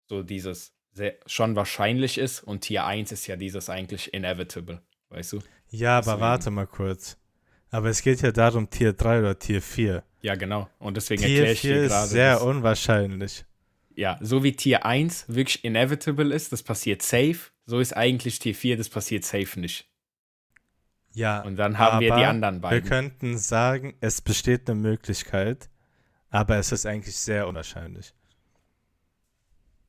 so 0.08 0.24
dieses 0.24 0.72
sehr, 0.94 1.16
schon 1.26 1.56
wahrscheinlich 1.56 2.18
ist 2.18 2.42
und 2.42 2.62
Tier 2.62 2.86
1 2.86 3.12
ist 3.12 3.28
ja 3.28 3.36
dieses 3.36 3.70
eigentlich 3.70 4.14
inevitable, 4.14 4.82
weißt 5.10 5.34
du? 5.34 5.40
Ja, 5.70 5.98
aber 5.98 6.06
Deswegen- 6.06 6.22
warte 6.22 6.50
mal 6.52 6.68
kurz. 6.68 7.18
Aber 7.70 7.90
es 7.90 8.02
geht 8.02 8.22
ja 8.22 8.32
darum, 8.32 8.70
Tier 8.70 8.94
3 8.94 9.20
oder 9.20 9.38
Tier 9.38 9.62
4. 9.62 10.02
Ja, 10.22 10.36
genau. 10.36 10.70
Und 10.80 10.96
deswegen 10.96 11.22
Tier 11.22 11.30
erkläre 11.46 11.52
ich 11.54 11.60
4 11.60 11.74
dir 11.74 11.82
ist 11.84 11.92
gerade. 11.92 12.08
sehr 12.08 12.34
dass- 12.36 12.44
unwahrscheinlich. 12.44 13.44
Ja, 13.98 14.18
so 14.22 14.44
wie 14.44 14.52
Tier 14.52 14.86
1 14.86 15.26
wirklich 15.28 15.64
inevitable 15.66 16.32
ist, 16.34 16.52
das 16.52 16.62
passiert 16.62 17.02
safe, 17.02 17.38
so 17.66 17.80
ist 17.80 17.94
eigentlich 17.98 18.38
Tier 18.38 18.54
4, 18.54 18.78
das 18.78 18.90
passiert 18.90 19.26
safe 19.26 19.60
nicht. 19.60 19.90
Ja, 21.14 21.42
Und 21.42 21.56
dann 21.56 21.80
haben 21.80 22.00
wir 22.02 22.16
die 22.16 22.24
anderen 22.26 22.58
wir 22.58 22.62
beiden. 22.62 22.88
könnten 22.88 23.38
sagen, 23.40 23.96
es 24.00 24.22
besteht 24.22 24.70
eine 24.70 24.80
Möglichkeit, 24.80 25.68
aber 26.30 26.58
es 26.58 26.72
ist 26.72 26.86
eigentlich 26.86 27.16
sehr 27.18 27.48
unwahrscheinlich. 27.48 28.14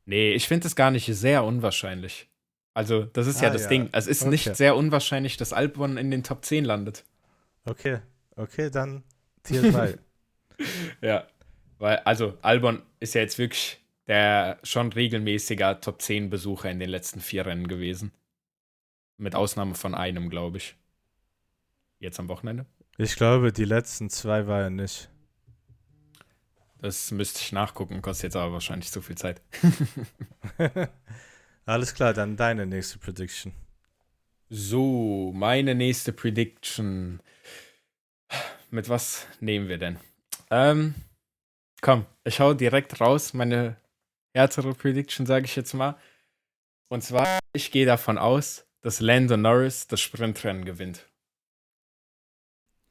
Nee, 0.07 0.33
ich 0.33 0.49
finde 0.49 0.67
es 0.67 0.75
gar 0.75 0.91
nicht 0.91 1.05
sehr 1.15 1.45
unwahrscheinlich. 1.45 2.29
Also, 2.73 3.05
das 3.05 3.27
ist 3.27 3.43
ja 3.43 3.49
Ah, 3.49 3.53
das 3.53 3.65
ja. 3.65 3.69
Ding. 3.69 3.89
Es 3.93 4.07
ist 4.07 4.23
Okay. 4.23 4.31
nicht 4.31 4.57
sehr 4.57 4.75
unwahrscheinlich, 4.75 5.37
dass 5.37 5.53
Albon 5.53 5.99
in 5.99 6.11
den 6.11 6.23
Top 6.23 6.47
10 6.47 6.65
landet. 6.65 7.05
Okay, 7.67 7.99
okay, 8.37 8.71
dann 8.71 9.03
Tier 9.43 9.71
3. 9.71 9.99
Ja. 11.03 11.27
Weil, 11.79 11.99
also, 11.99 12.39
Albon 12.43 12.83
ist 13.01 13.15
ja 13.15 13.21
jetzt 13.21 13.39
wirklich 13.39 13.79
der 14.09 14.59
schon 14.63 14.93
regelmäßiger 14.93 15.81
Top 15.81 16.03
10 16.03 16.31
Besucher 16.31 16.71
in 16.71 16.81
den 16.81 16.89
letzten 16.89 17.21
vier 17.21 17.47
Rennen 17.47 17.69
gewesen. 17.69 18.13
Mit 19.19 19.35
Ausnahme 19.35 19.75
von 19.75 19.95
einem, 19.95 20.31
glaube 20.31 20.57
ich. 20.57 20.77
Jetzt 22.01 22.19
am 22.19 22.29
Wochenende. 22.29 22.67
ich 22.97 23.17
glaube, 23.17 23.53
die 23.53 23.65
letzten 23.65 24.09
zwei 24.09 24.47
war 24.47 24.63
er 24.63 24.71
nicht. 24.71 25.11
Das 26.81 27.11
müsste 27.11 27.41
ich 27.41 27.53
nachgucken, 27.53 28.03
kostet 28.03 28.25
jetzt 28.25 28.37
aber 28.37 28.53
wahrscheinlich 28.53 28.91
zu 28.91 29.03
viel 29.03 29.17
Zeit. 29.17 29.43
Alles 31.67 31.93
klar, 31.93 32.15
dann 32.15 32.37
deine 32.37 32.67
nächste 32.67 32.99
Prediction. 32.99 33.53
So, 34.49 35.33
meine 35.35 35.75
nächste 35.75 36.13
Prediction. 36.13 37.21
Mit 38.71 38.89
was 38.89 39.27
nehmen 39.41 39.69
wir 39.69 39.79
denn? 39.79 39.99
Ähm, 40.51 40.95
komm, 41.81 42.07
ich 42.25 42.39
hau 42.41 42.55
direkt 42.55 43.01
raus. 43.01 43.35
Meine 43.35 43.77
härtere 44.35 44.75
Prediction, 44.75 45.27
sage 45.27 45.45
ich 45.47 45.57
jetzt 45.57 45.75
mal. 45.75 45.97
Und 46.89 47.03
zwar, 47.03 47.39
ich 47.53 47.71
gehe 47.71 47.87
davon 47.87 48.19
aus, 48.19 48.67
dass 48.81 49.01
Lando 49.01 49.37
Norris 49.37 49.87
das 49.87 50.01
Sprintrennen 50.01 50.65
gewinnt. 50.65 51.07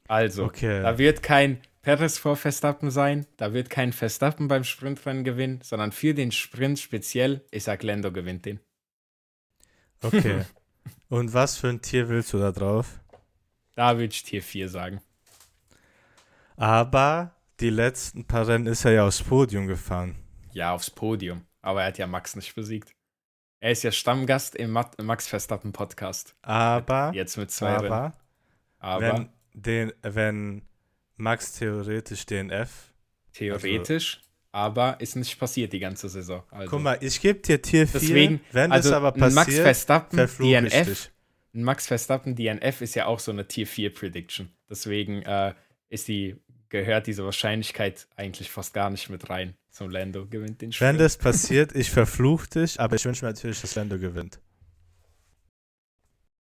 Also, 0.06 0.44
Okay. 0.44 0.82
da 0.82 0.98
wird 0.98 1.22
kein 1.22 1.60
Perez 1.82 2.18
vor 2.18 2.36
Verstappen 2.36 2.90
sein, 2.90 3.26
da 3.36 3.52
wird 3.52 3.70
kein 3.70 3.92
Verstappen 3.92 4.48
beim 4.48 4.64
Sprintrennen 4.64 5.24
gewinnen, 5.24 5.60
sondern 5.62 5.92
für 5.92 6.14
den 6.14 6.32
Sprint 6.32 6.78
speziell, 6.78 7.44
ich 7.50 7.64
sag, 7.64 7.82
Lando 7.82 8.12
gewinnt 8.12 8.44
den. 8.46 8.60
Okay. 10.02 10.44
Und 11.08 11.32
was 11.32 11.56
für 11.56 11.68
ein 11.68 11.80
Tier 11.80 12.08
willst 12.08 12.32
du 12.32 12.38
da 12.38 12.52
drauf? 12.52 13.00
Da 13.74 13.96
würde 13.96 14.12
ich 14.12 14.22
Tier 14.22 14.42
4 14.42 14.68
sagen. 14.68 15.00
Aber 16.56 17.34
die 17.60 17.70
letzten 17.70 18.24
paar 18.24 18.46
Rennen 18.46 18.66
ist 18.66 18.84
er 18.84 18.92
ja 18.92 19.06
aufs 19.06 19.22
Podium 19.22 19.66
gefahren. 19.66 20.16
Ja, 20.58 20.72
aufs 20.74 20.90
Podium. 20.90 21.46
Aber 21.62 21.82
er 21.82 21.86
hat 21.86 21.98
ja 21.98 22.08
Max 22.08 22.34
nicht 22.34 22.52
besiegt. 22.56 22.92
Er 23.60 23.70
ist 23.70 23.84
ja 23.84 23.92
Stammgast 23.92 24.56
im 24.56 24.72
Ma- 24.72 24.90
Max 25.00 25.28
Verstappen 25.28 25.72
Podcast. 25.72 26.34
Aber, 26.42 27.12
Jetzt 27.14 27.36
mit 27.36 27.52
zwei 27.52 27.76
aber, 27.76 28.16
Aber 28.80 29.00
wenn, 29.00 29.28
den, 29.52 29.92
wenn 30.02 30.62
Max 31.16 31.52
theoretisch 31.52 32.26
DNF. 32.26 32.92
theoretisch, 33.32 34.20
aber 34.50 35.00
ist 35.00 35.14
nicht 35.14 35.38
passiert 35.38 35.72
die 35.72 35.78
ganze 35.78 36.08
Saison. 36.08 36.42
Also, 36.50 36.70
Guck 36.70 36.82
mal, 36.82 36.98
ich 37.00 37.20
gebe 37.20 37.38
dir 37.38 37.62
Tier 37.62 37.86
4. 37.86 38.00
deswegen, 38.00 38.40
wenn 38.50 38.72
also 38.72 38.88
es 38.88 38.94
aber 38.96 39.14
ein 39.14 39.20
Max 39.20 39.34
passiert, 39.46 39.62
Verstappen 39.62 40.18
DNF, 40.38 40.86
dich. 40.86 41.10
ein 41.54 41.62
Max 41.62 41.86
Verstappen 41.86 42.34
DNF 42.34 42.80
ist 42.80 42.96
ja 42.96 43.06
auch 43.06 43.20
so 43.20 43.30
eine 43.30 43.46
Tier 43.46 43.66
4 43.68 43.94
Prediction. 43.94 44.50
Deswegen 44.68 45.22
äh, 45.22 45.54
ist 45.88 46.08
die, 46.08 46.34
gehört 46.68 47.06
diese 47.06 47.24
Wahrscheinlichkeit 47.24 48.08
eigentlich 48.16 48.50
fast 48.50 48.74
gar 48.74 48.90
nicht 48.90 49.08
mit 49.08 49.30
rein. 49.30 49.54
Zum 49.70 49.90
Lando 49.90 50.26
gewinnt 50.26 50.60
den 50.60 50.68
Wenn 50.68 50.72
Sprint. 50.72 51.00
das 51.00 51.16
passiert, 51.18 51.74
ich 51.74 51.90
verfluche 51.90 52.48
dich, 52.48 52.80
aber 52.80 52.96
ich 52.96 53.04
wünsche 53.04 53.24
mir 53.24 53.32
natürlich, 53.32 53.60
dass 53.60 53.74
Lando 53.74 53.98
gewinnt. 53.98 54.40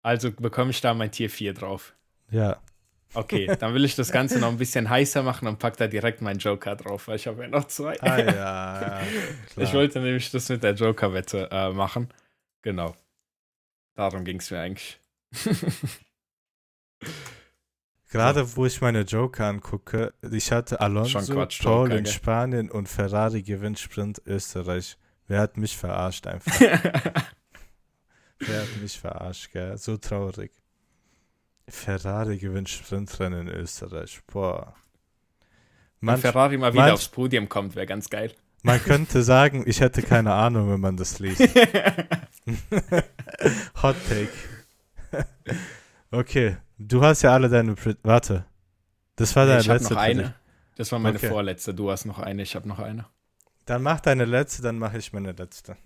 Also 0.02 0.32
bekomme 0.32 0.72
ich 0.72 0.82
da 0.82 0.94
mein 0.94 1.12
Tier 1.12 1.30
4 1.30 1.54
drauf. 1.54 1.96
Ja. 2.30 2.62
Okay, 3.14 3.48
dann 3.60 3.74
will 3.74 3.86
ich 3.86 3.96
das 3.96 4.12
Ganze 4.12 4.40
noch 4.40 4.50
ein 4.50 4.58
bisschen 4.58 4.90
heißer 4.90 5.24
machen 5.24 5.48
und 5.48 5.58
pack 5.58 5.78
da 5.78 5.88
direkt 5.88 6.22
meinen 6.22 6.40
Joker 6.40 6.76
drauf, 6.76 7.08
weil 7.08 7.16
ich 7.16 7.28
habe 7.28 7.44
ja 7.44 7.48
noch 7.48 7.66
zwei. 7.66 8.00
Ah 8.02 8.20
ja, 8.20 9.02
ich 9.58 9.74
wollte 9.74 10.00
nämlich 10.00 10.30
das 10.32 10.50
mit 10.50 10.64
der 10.64 10.74
Joker-Wette 10.74 11.50
äh, 11.52 11.72
machen. 11.72 12.10
Genau. 12.62 12.96
Darum 13.96 14.26
ging 14.26 14.40
es 14.40 14.52
mir 14.52 14.60
eigentlich. 14.60 15.00
Gerade 18.16 18.56
wo 18.56 18.66
ich 18.66 18.82
meine 18.82 19.02
Joker 19.02 19.46
angucke, 19.46 20.14
ich 20.32 20.52
hatte 20.52 20.80
Alonso, 20.80 21.20
Quatsch, 21.20 21.62
Paul 21.62 21.90
Joker, 21.90 21.98
in? 22.00 22.06
Spanien 22.06 22.72
und 22.72 22.88
Ferrari 22.90 23.44
gewinnt 23.44 23.78
Sprint 23.80 24.22
Österreich. 24.26 24.98
Wer 25.28 25.40
hat 25.42 25.58
mich 25.58 25.76
verarscht 25.76 26.28
einfach? 26.28 26.60
Wer 28.40 28.62
hat 28.62 28.82
mich 28.82 29.00
verarscht, 29.00 29.52
gell? 29.52 29.78
So 29.78 29.98
traurig. 29.98 30.52
Ferrari 31.68 32.38
gewinnt 32.38 32.70
Sprintrennen 32.70 33.48
in 33.48 33.54
Österreich. 33.56 34.22
Boah. 34.28 34.76
Wenn 36.00 36.08
Man, 36.08 36.20
Ferrari 36.20 36.58
mal 36.58 36.74
wieder 36.74 36.84
manch- 36.84 36.94
aufs 36.94 37.08
Podium 37.08 37.50
kommt, 37.50 37.76
wäre 37.76 37.88
ganz 37.88 38.10
geil. 38.10 38.32
man 38.62 38.82
könnte 38.84 39.24
sagen, 39.24 39.64
ich 39.66 39.80
hätte 39.82 40.04
keine 40.04 40.34
Ahnung, 40.34 40.70
wenn 40.72 40.80
man 40.80 40.96
das 40.98 41.20
liest. 41.20 41.40
Hot 43.82 43.96
Take. 44.08 44.30
Okay, 46.16 46.58
du 46.78 47.04
hast 47.04 47.22
ja 47.22 47.34
alle 47.34 47.50
deine. 47.50 47.76
Pre 47.76 47.98
Warte. 48.04 48.46
Das 49.16 49.36
war 49.36 49.46
deine 49.46 49.62
ich 49.62 49.70
habe 49.70 49.80
letzte 49.80 49.94
noch 49.94 50.02
eine. 50.02 50.36
Das 50.76 50.92
war 50.92 51.00
meine 51.00 51.18
Okay. 51.18 51.30
vorletzte. 51.30 51.74
Du 51.74 51.90
hast 51.90 52.06
noch 52.06 52.20
eine, 52.20 52.44
ich 52.44 52.56
habe 52.56 52.68
noch 52.68 52.80
eine. 52.80 53.06
Dann 53.66 53.82
mach 53.82 54.00
deine 54.02 54.26
letzte, 54.26 54.62
dann 54.62 54.78
mache 54.78 54.98
ich 54.98 55.14
meine 55.14 55.32
letzte. 55.32 55.78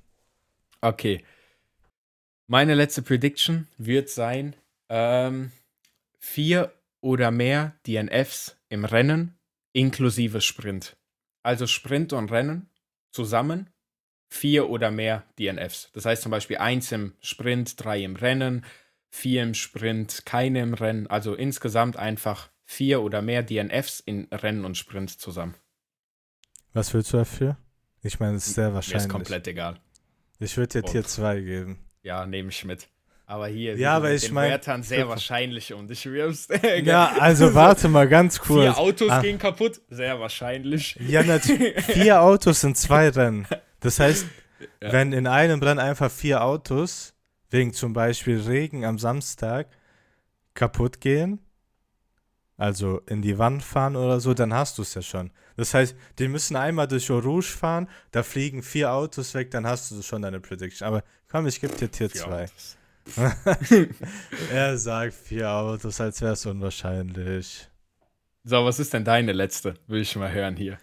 Okay. 0.81 1.23
Meine 2.47 2.73
letzte 2.73 3.03
Prediction 3.03 3.67
wird 3.77 4.09
sein, 4.09 4.55
ähm, 4.89 5.51
vier 6.17 6.73
oder 7.01 7.29
mehr 7.31 7.75
DNFs 7.85 8.57
im 8.69 8.85
Rennen 8.85 9.37
inklusive 9.71 10.41
Sprint. 10.41 10.97
Also 11.43 11.67
Sprint 11.67 12.11
und 12.13 12.31
Rennen 12.31 12.69
zusammen 13.11 13.69
vier 14.29 14.69
oder 14.69 14.91
mehr 14.91 15.23
DNFs. 15.37 15.91
Das 15.93 16.05
heißt 16.05 16.23
zum 16.23 16.31
Beispiel 16.31 16.57
eins 16.57 16.91
im 16.91 17.13
Sprint, 17.21 17.83
drei 17.83 18.03
im 18.03 18.15
Rennen, 18.15 18.65
vier 19.09 19.43
im 19.43 19.53
Sprint, 19.53 20.23
keine 20.25 20.61
im 20.61 20.73
Rennen. 20.73 21.07
Also 21.07 21.33
insgesamt 21.35 21.97
einfach 21.97 22.49
vier 22.65 23.01
oder 23.01 23.21
mehr 23.21 23.43
DNFs 23.43 23.99
in 23.99 24.27
Rennen 24.31 24.65
und 24.65 24.77
Sprint 24.77 25.19
zusammen. 25.19 25.55
Was 26.73 26.93
willst 26.93 27.13
du 27.13 27.17
dafür? 27.17 27.57
Ich 28.01 28.19
meine, 28.19 28.37
es 28.37 28.47
ist 28.47 28.55
sehr 28.55 28.69
Mir 28.69 28.75
wahrscheinlich. 28.75 29.03
ist 29.03 29.09
komplett 29.09 29.47
egal. 29.47 29.79
Ich 30.39 30.55
würde 30.55 30.81
dir. 30.81 30.87
Tier 30.87 31.03
2 31.03 31.41
geben. 31.41 31.79
Ja, 32.03 32.25
nehme 32.25 32.49
ich 32.49 32.63
mit. 32.63 32.87
Aber 33.25 33.47
hier, 33.47 33.75
Ja, 33.77 33.95
aber 33.97 34.11
ich 34.11 34.25
den 34.25 34.33
mein- 34.33 34.49
Wörtern 34.51 34.81
sehr 34.83 35.07
wahrscheinlich 35.09 35.73
und 35.73 35.91
ich 35.91 36.05
wirf's. 36.05 36.47
Ja, 36.83 37.11
also 37.19 37.53
warte 37.53 37.87
mal 37.87 38.07
ganz 38.07 38.39
kurz. 38.39 38.63
Vier 38.63 38.77
Autos 38.79 39.09
Ah. 39.11 39.21
gehen 39.21 39.37
kaputt, 39.37 39.81
sehr 39.89 40.19
wahrscheinlich. 40.19 40.95
Ja, 40.99 41.21
natürlich. 41.23 41.75
Vier 41.85 42.21
Autos 42.21 42.63
in 42.63 42.73
zwei 42.75 43.09
Rennen. 43.09 43.45
Das 43.81 43.99
heißt, 43.99 44.25
Ja. 44.81 44.91
wenn 44.93 45.13
in 45.13 45.27
einem 45.27 45.61
Rennen 45.61 45.79
einfach 45.79 46.09
vier 46.11 46.43
Autos 46.43 47.13
wegen 47.49 47.73
zum 47.73 47.93
Beispiel 47.93 48.39
Regen 48.41 48.85
am 48.85 48.99
Samstag 48.99 49.67
kaputt 50.53 51.01
gehen, 51.01 51.39
also 52.57 52.99
in 53.07 53.21
die 53.21 53.37
Wand 53.37 53.63
fahren 53.63 53.95
oder 53.95 54.19
so, 54.19 54.33
dann 54.33 54.53
hast 54.53 54.77
du 54.77 54.81
es 54.81 54.93
ja 54.93 55.01
schon. 55.01 55.31
Das 55.55 55.73
heißt, 55.73 55.95
die 56.19 56.27
müssen 56.27 56.55
einmal 56.55 56.87
durch 56.87 57.09
Eau 57.09 57.19
Rouge 57.19 57.45
fahren, 57.47 57.87
da 58.11 58.23
fliegen 58.23 58.61
vier 58.63 58.91
Autos 58.91 59.33
weg, 59.33 59.51
dann 59.51 59.65
hast 59.65 59.91
du 59.91 60.01
schon 60.01 60.21
deine 60.21 60.39
Prediction. 60.39 60.87
Aber 60.87 61.03
komm, 61.29 61.47
ich 61.47 61.59
gebe 61.61 61.75
dir 61.75 61.89
Tier 61.89 62.09
Vier 62.09 62.21
2. 62.21 62.43
Autos. 62.43 62.77
er 64.51 64.77
sagt 64.77 65.13
vier 65.13 65.49
Autos, 65.49 65.99
als 65.99 66.21
wäre 66.21 66.33
es 66.33 66.45
unwahrscheinlich. 66.45 67.67
So, 68.43 68.63
was 68.65 68.79
ist 68.79 68.93
denn 68.93 69.03
deine 69.03 69.31
letzte? 69.31 69.75
Will 69.87 70.01
ich 70.01 70.15
mal 70.15 70.31
hören 70.31 70.55
hier. 70.55 70.77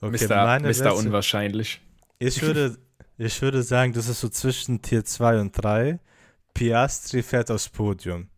Okay, 0.00 0.26
Mr. 0.26 0.58
letzte- 0.60 0.94
Unwahrscheinlich. 0.94 1.80
Ich 2.18 2.40
würde, 2.42 2.78
ich 3.16 3.40
würde 3.42 3.62
sagen, 3.62 3.92
das 3.92 4.08
ist 4.08 4.20
so 4.20 4.28
zwischen 4.28 4.82
Tier 4.82 5.04
2 5.04 5.40
und 5.40 5.52
3. 5.52 6.00
Piastri 6.58 7.22
fährt 7.22 7.50
aufs 7.50 7.68
Podium. 7.68 8.28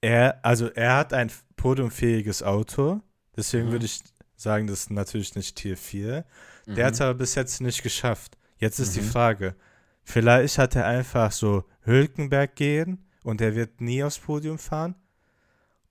Er, 0.00 0.44
also 0.44 0.68
er 0.68 0.96
hat 0.96 1.12
ein 1.12 1.30
podiumfähiges 1.56 2.42
Auto, 2.42 3.00
deswegen 3.36 3.68
Mhm. 3.68 3.72
würde 3.72 3.86
ich 3.86 4.00
sagen, 4.36 4.66
das 4.66 4.80
ist 4.80 4.90
natürlich 4.90 5.34
nicht 5.34 5.56
Tier 5.56 5.76
4. 5.76 6.24
Der 6.66 6.74
Mhm. 6.74 6.82
hat 6.86 6.94
es 6.94 7.00
aber 7.00 7.14
bis 7.14 7.34
jetzt 7.34 7.60
nicht 7.60 7.82
geschafft. 7.82 8.36
Jetzt 8.58 8.78
ist 8.78 8.94
die 8.96 9.00
Mhm. 9.00 9.06
Frage, 9.10 9.56
vielleicht 10.04 10.58
hat 10.58 10.76
er 10.76 10.86
einfach 10.86 11.32
so 11.32 11.64
Hülkenberg 11.84 12.54
gehen 12.56 13.04
und 13.24 13.40
er 13.40 13.54
wird 13.54 13.80
nie 13.80 14.02
aufs 14.04 14.18
Podium 14.18 14.58
fahren. 14.58 14.94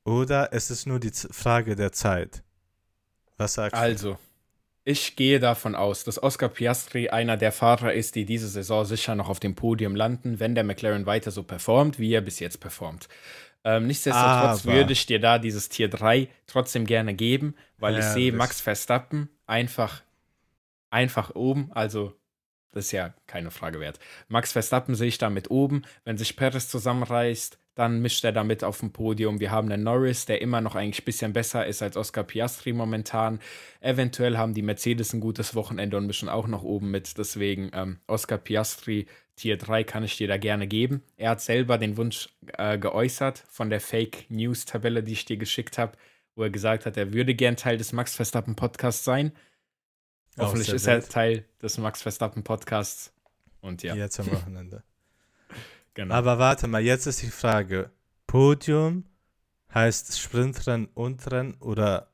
Oder 0.03 0.51
es 0.53 0.71
ist 0.71 0.87
nur 0.87 0.99
die 0.99 1.11
Frage 1.11 1.75
der 1.75 1.91
Zeit. 1.91 2.43
Was 3.37 3.53
sagst 3.55 3.75
du? 3.75 3.79
Also, 3.79 4.17
ich 4.83 5.15
gehe 5.15 5.39
davon 5.39 5.75
aus, 5.75 6.03
dass 6.03 6.21
Oscar 6.21 6.49
Piastri 6.49 7.09
einer 7.09 7.37
der 7.37 7.51
Fahrer 7.51 7.93
ist, 7.93 8.15
die 8.15 8.25
diese 8.25 8.47
Saison 8.47 8.83
sicher 8.85 9.15
noch 9.15 9.29
auf 9.29 9.39
dem 9.39 9.55
Podium 9.55 9.95
landen, 9.95 10.39
wenn 10.39 10.55
der 10.55 10.63
McLaren 10.63 11.05
weiter 11.05 11.31
so 11.31 11.43
performt, 11.43 11.99
wie 11.99 12.13
er 12.13 12.21
bis 12.21 12.39
jetzt 12.39 12.59
performt. 12.59 13.07
Ähm, 13.63 13.85
nichtsdestotrotz 13.85 14.65
Aber- 14.65 14.73
würde 14.73 14.93
ich 14.93 15.05
dir 15.05 15.19
da 15.19 15.37
dieses 15.37 15.69
Tier 15.69 15.87
3 15.87 16.27
trotzdem 16.47 16.85
gerne 16.85 17.13
geben, 17.13 17.55
weil 17.77 17.99
ich 17.99 18.05
sehe. 18.05 18.31
Max 18.33 18.59
Verstappen 18.59 19.29
einfach, 19.45 20.01
einfach 20.89 21.35
oben. 21.35 21.71
Also, 21.73 22.15
das 22.71 22.85
ist 22.85 22.91
ja 22.91 23.13
keine 23.27 23.51
Frage 23.51 23.79
wert. 23.79 23.99
Max 24.27 24.51
Verstappen 24.51 24.95
sehe 24.95 25.09
ich 25.09 25.17
da 25.17 25.29
mit 25.29 25.51
oben. 25.51 25.83
Wenn 26.05 26.17
sich 26.17 26.35
Perez 26.35 26.69
zusammenreißt, 26.69 27.57
dann 27.75 28.01
mischt 28.01 28.23
er 28.25 28.31
damit 28.31 28.63
auf 28.63 28.79
dem 28.79 28.91
Podium. 28.91 29.39
Wir 29.39 29.51
haben 29.51 29.71
einen 29.71 29.83
Norris, 29.83 30.25
der 30.25 30.41
immer 30.41 30.61
noch 30.61 30.75
eigentlich 30.75 31.01
ein 31.01 31.05
bisschen 31.05 31.33
besser 31.33 31.65
ist 31.65 31.81
als 31.81 31.95
Oscar 31.95 32.23
Piastri 32.23 32.73
momentan. 32.73 33.39
Eventuell 33.79 34.37
haben 34.37 34.53
die 34.53 34.61
Mercedes 34.61 35.13
ein 35.13 35.21
gutes 35.21 35.55
Wochenende 35.55 35.97
und 35.97 36.05
mischen 36.05 36.29
auch 36.29 36.47
noch 36.47 36.63
oben 36.63 36.91
mit. 36.91 37.17
Deswegen 37.17 37.71
ähm, 37.73 37.99
Oscar 38.07 38.37
Piastri 38.37 39.07
Tier 39.35 39.57
3 39.57 39.83
kann 39.83 40.03
ich 40.03 40.17
dir 40.17 40.27
da 40.27 40.37
gerne 40.37 40.67
geben. 40.67 41.01
Er 41.17 41.31
hat 41.31 41.41
selber 41.41 41.77
den 41.77 41.97
Wunsch 41.97 42.29
äh, 42.57 42.77
geäußert 42.77 43.43
von 43.49 43.69
der 43.69 43.81
Fake 43.81 44.29
News 44.29 44.65
Tabelle, 44.65 45.01
die 45.01 45.13
ich 45.13 45.25
dir 45.25 45.37
geschickt 45.37 45.77
habe, 45.77 45.97
wo 46.35 46.43
er 46.43 46.49
gesagt 46.49 46.85
hat, 46.85 46.97
er 46.97 47.13
würde 47.13 47.33
gern 47.33 47.55
Teil 47.55 47.77
des 47.77 47.93
Max 47.93 48.15
Verstappen 48.15 48.55
Podcasts 48.55 49.03
sein. 49.03 49.31
Hoffentlich 50.37 50.69
ist 50.69 50.87
er. 50.87 51.01
Teil 51.01 51.45
des 51.61 51.77
Max 51.77 52.01
Verstappen 52.01 52.43
Podcasts. 52.43 53.13
Und 53.61 53.83
ja, 53.83 53.95
Jetzt 53.95 54.19
am 54.19 54.31
Wochenende. 54.31 54.83
genau. 55.93 56.15
Aber 56.15 56.39
warte 56.39 56.67
mal, 56.67 56.81
jetzt 56.81 57.05
ist 57.05 57.21
die 57.21 57.27
Frage: 57.27 57.91
Podium 58.27 59.05
heißt 59.73 60.19
Sprintrennen 60.19 60.87
und 60.93 61.29
Rennen 61.31 61.55
oder 61.59 62.09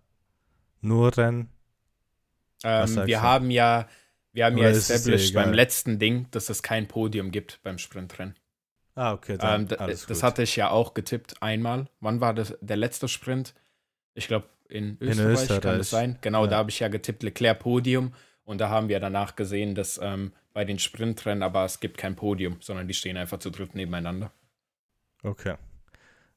nur 0.82 1.16
Rennen? 1.16 1.50
ähm, 2.64 3.06
wir 3.06 3.22
haben 3.22 3.52
ja, 3.52 3.88
wir 4.34 4.46
haben 4.46 4.58
ja 4.58 4.64
Oder 4.66 4.72
dir 4.72 4.78
established 4.78 5.34
beim 5.34 5.54
letzten 5.54 6.00
Ding, 6.00 6.28
dass 6.32 6.50
es 6.50 6.64
kein 6.64 6.88
Podium 6.88 7.32
gibt 7.32 7.62
beim 7.64 7.78
Sprintrennen. 7.78 8.36
Ah, 8.96 9.14
okay, 9.14 9.38
dann 9.38 9.62
Ähm, 9.62 9.68
das 9.68 10.08
gut. 10.08 10.24
hatte 10.24 10.42
ich 10.44 10.56
ja 10.56 10.70
auch 10.72 10.96
getippt 10.96 11.42
einmal. 11.44 11.88
Wann 12.00 12.20
war 12.20 12.34
das 12.34 12.58
der 12.62 12.78
letzte 12.78 13.08
Sprint? 13.08 13.54
Ich 14.16 14.28
glaube 14.28 14.48
in 14.70 14.98
Österreich, 15.00 15.48
kann 15.48 15.58
Österreich. 15.58 15.78
das 15.80 15.90
sein. 15.90 16.18
Genau, 16.22 16.44
Ja. 16.46 16.50
da 16.52 16.58
habe 16.58 16.70
ich 16.70 16.80
ja 16.80 16.88
getippt 16.88 17.24
Leclerc 17.24 17.60
Podium 17.60 18.14
und 18.44 18.60
da 18.60 18.70
haben 18.70 18.90
wir 18.90 19.00
danach 19.00 19.36
gesehen, 19.36 19.76
dass 19.76 20.00
ähm, 20.02 20.32
bei 20.54 20.66
den 20.66 20.80
Sprintrennen 20.80 21.44
aber 21.44 21.66
es 21.66 21.80
gibt 21.80 21.98
kein 21.98 22.16
Podium, 22.16 22.58
sondern 22.62 22.88
die 22.88 22.94
stehen 22.94 23.18
einfach 23.18 23.40
zu 23.40 23.50
dritt 23.50 23.76
nebeneinander. 23.76 24.32
Okay. 25.24 25.56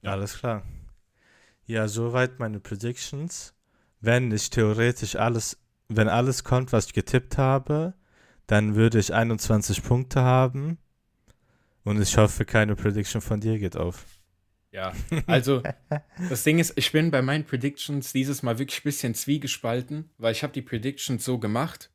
Ja. 0.02 0.12
Alles 0.12 0.38
klar. 0.38 0.62
Ja, 1.66 1.88
soweit 1.88 2.38
meine 2.38 2.60
Predictions. 2.60 3.54
Wenn 4.00 4.32
ich 4.32 4.50
theoretisch 4.50 5.16
alles, 5.16 5.58
wenn 5.88 6.08
alles 6.08 6.42
kommt, 6.44 6.72
was 6.72 6.86
ich 6.86 6.92
getippt 6.94 7.38
habe, 7.38 7.94
dann 8.46 8.74
würde 8.74 8.98
ich 8.98 9.12
21 9.14 9.82
Punkte 9.82 10.22
haben. 10.22 10.78
Und 11.84 12.00
ich 12.00 12.16
hoffe, 12.16 12.44
keine 12.44 12.76
Prediction 12.76 13.20
von 13.20 13.40
dir 13.40 13.58
geht 13.58 13.76
auf. 13.76 14.04
Ja, 14.72 14.92
also 15.26 15.62
das 16.28 16.44
Ding 16.44 16.58
ist, 16.58 16.72
ich 16.76 16.92
bin 16.92 17.10
bei 17.10 17.22
meinen 17.22 17.44
Predictions 17.44 18.12
dieses 18.12 18.42
Mal 18.42 18.58
wirklich 18.58 18.80
ein 18.80 18.84
bisschen 18.84 19.14
zwiegespalten, 19.14 20.10
weil 20.18 20.32
ich 20.32 20.42
habe 20.42 20.52
die 20.52 20.62
Predictions 20.62 21.24
so 21.24 21.38
gemacht, 21.38 21.90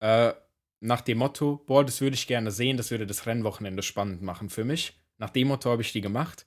äh, 0.00 0.32
nach 0.80 1.00
dem 1.00 1.18
Motto, 1.18 1.62
boah, 1.66 1.84
das 1.84 2.00
würde 2.00 2.14
ich 2.14 2.26
gerne 2.26 2.50
sehen, 2.50 2.76
das 2.76 2.90
würde 2.90 3.06
das 3.06 3.26
Rennwochenende 3.26 3.82
spannend 3.82 4.22
machen 4.22 4.50
für 4.50 4.64
mich. 4.64 5.00
Nach 5.18 5.30
dem 5.30 5.48
Motto 5.48 5.70
habe 5.70 5.82
ich 5.82 5.92
die 5.92 6.00
gemacht, 6.00 6.46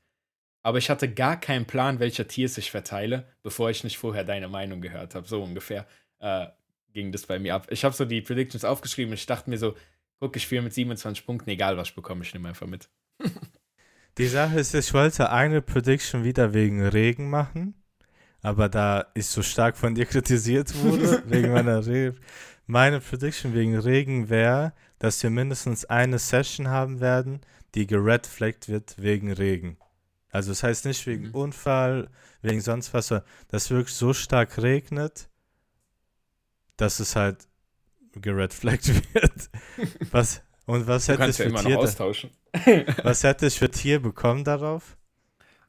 aber 0.62 0.77
ich 0.77 0.89
hatte 0.89 1.13
gar 1.13 1.39
keinen 1.39 1.65
Plan, 1.65 2.00
welcher 2.00 2.27
Tiers 2.27 2.58
ich 2.58 2.72
verteile, 2.72 3.27
bevor 3.44 3.70
ich 3.70 3.84
nicht 3.84 3.98
vorher 3.98 4.25
deine 4.25 4.50
Meinung 4.50 4.82
gehört 4.82 5.15
habe. 5.15 5.27
So 5.27 5.41
ungefähr 5.41 5.88
äh, 6.20 6.48
ging 6.91 7.12
das 7.12 7.25
bei 7.25 7.39
mir 7.39 7.55
ab. 7.55 7.67
Ich 7.70 7.86
habe 7.86 7.96
so 7.96 8.03
die 8.03 8.22
Predictions 8.22 8.65
aufgeschrieben 8.65 9.12
und 9.12 9.20
ich 9.20 9.25
dachte 9.25 9.50
mir 9.50 9.58
so, 9.58 9.75
guck, 10.20 10.36
ich 10.36 10.48
führe 10.48 10.63
mit 10.63 10.74
27 10.74 11.25
Punkten, 11.25 11.50
egal 11.50 11.77
was 11.77 11.89
ich 11.89 11.96
bekomme, 11.96 12.24
ich 12.24 12.34
nehme 12.34 12.50
einfach 12.50 12.67
mit. 12.67 12.89
Die 14.17 14.27
Sache 14.27 14.60
ist, 14.60 14.74
ich 14.74 14.93
wollte 14.93 15.29
eine 15.29 15.62
Prediction 15.62 16.24
wieder 16.24 16.53
wegen 16.53 16.86
Regen 16.86 17.29
machen, 17.29 17.75
aber 18.41 18.69
da 18.69 19.07
ich 19.13 19.27
so 19.27 19.41
stark 19.41 19.75
von 19.77 19.94
dir 19.96 20.05
kritisiert 20.05 20.74
wurde, 20.83 21.24
wegen 21.29 21.51
meiner 21.51 21.85
Rede, 21.85 22.16
meine 22.66 23.00
Prediction 23.01 23.53
wegen 23.53 23.77
Regen 23.77 24.29
wäre, 24.29 24.74
dass 25.00 25.22
wir 25.22 25.29
mindestens 25.29 25.85
eine 25.85 26.18
Session 26.18 26.70
haben 26.70 27.00
werden, 27.01 27.42
die 27.75 27.87
geredflaggt 27.87 28.70
wird 28.70 28.96
wegen 28.98 29.31
Regen. 29.31 29.77
Also 30.31 30.51
das 30.51 30.63
heißt 30.63 30.85
nicht 30.85 31.05
wegen 31.07 31.27
Mhm. 31.27 31.35
Unfall, 31.35 32.09
wegen 32.42 32.61
sonst 32.61 32.94
was, 32.94 33.07
sondern 33.07 33.27
dass 33.50 33.70
wirklich 33.70 33.96
so 33.96 34.13
stark 34.13 34.61
regnet, 34.61 35.29
dass 36.77 37.00
es 37.00 37.16
halt 37.16 37.48
geredflaggt 38.13 38.87
wird. 39.13 39.50
Was, 40.11 40.42
und 40.65 40.87
was 40.87 41.05
Du 41.05 41.13
hätte 41.13 41.29
ich 41.29 41.37
ja 41.37 41.43
für 41.45 41.49
immer 41.49 41.61
noch 41.61 41.69
Tier, 41.69 41.79
austauschen. 41.79 42.29
was 43.03 43.23
hätte 43.23 43.47
ich 43.47 43.57
für 43.57 43.69
Tier 43.69 43.99
bekommen 43.99 44.43
darauf? 44.43 44.97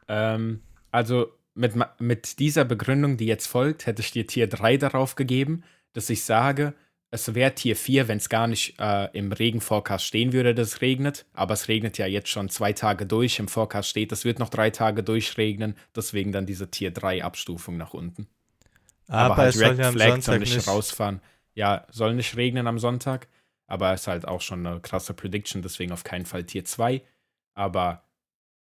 Ähm, 0.08 0.62
also 0.90 1.32
mit, 1.54 1.74
mit 1.98 2.38
dieser 2.38 2.64
Begründung, 2.64 3.16
die 3.16 3.26
jetzt 3.26 3.46
folgt, 3.46 3.86
hätte 3.86 4.02
ich 4.02 4.10
dir 4.10 4.26
Tier 4.26 4.46
3 4.46 4.76
darauf 4.76 5.14
gegeben, 5.14 5.64
dass 5.92 6.10
ich 6.10 6.24
sage, 6.24 6.74
es 7.10 7.34
wäre 7.34 7.54
Tier 7.54 7.76
4, 7.76 8.08
wenn 8.08 8.18
es 8.18 8.28
gar 8.28 8.46
nicht 8.46 8.78
äh, 8.78 9.08
im 9.16 9.32
Regenforecast 9.32 10.04
stehen 10.04 10.32
würde, 10.32 10.54
dass 10.54 10.68
es 10.68 10.80
regnet. 10.82 11.24
Aber 11.32 11.54
es 11.54 11.68
regnet 11.68 11.98
ja 11.98 12.06
jetzt 12.06 12.28
schon 12.28 12.48
zwei 12.48 12.72
Tage 12.72 13.06
durch. 13.06 13.38
Im 13.38 13.48
Forecast 13.48 13.88
steht, 13.88 14.12
es 14.12 14.24
wird 14.24 14.38
noch 14.38 14.50
drei 14.50 14.70
Tage 14.70 15.02
durchregnen. 15.02 15.76
Deswegen 15.94 16.32
dann 16.32 16.46
diese 16.46 16.70
Tier 16.70 16.90
3 16.90 17.24
Abstufung 17.24 17.76
nach 17.76 17.94
unten. 17.94 18.26
Aber, 19.08 19.36
halt 19.36 19.54
es 19.54 19.60
soll 19.60 19.78
ja 19.78 19.88
am 19.88 19.94
Flag 19.94 20.06
soll 20.06 20.22
Sonntag 20.22 20.40
nicht, 20.40 20.56
nicht. 20.56 20.68
rausfahren. 20.68 21.20
Ja, 21.54 21.86
soll 21.90 22.14
nicht 22.14 22.36
regnen 22.36 22.66
am 22.66 22.78
Sonntag. 22.78 23.28
Aber 23.66 23.92
ist 23.94 24.06
halt 24.06 24.26
auch 24.28 24.40
schon 24.40 24.66
eine 24.66 24.80
krasse 24.80 25.12
Prediction, 25.14 25.62
deswegen 25.62 25.92
auf 25.92 26.04
keinen 26.04 26.26
Fall 26.26 26.44
Tier 26.44 26.64
2. 26.64 27.02
Aber 27.54 28.04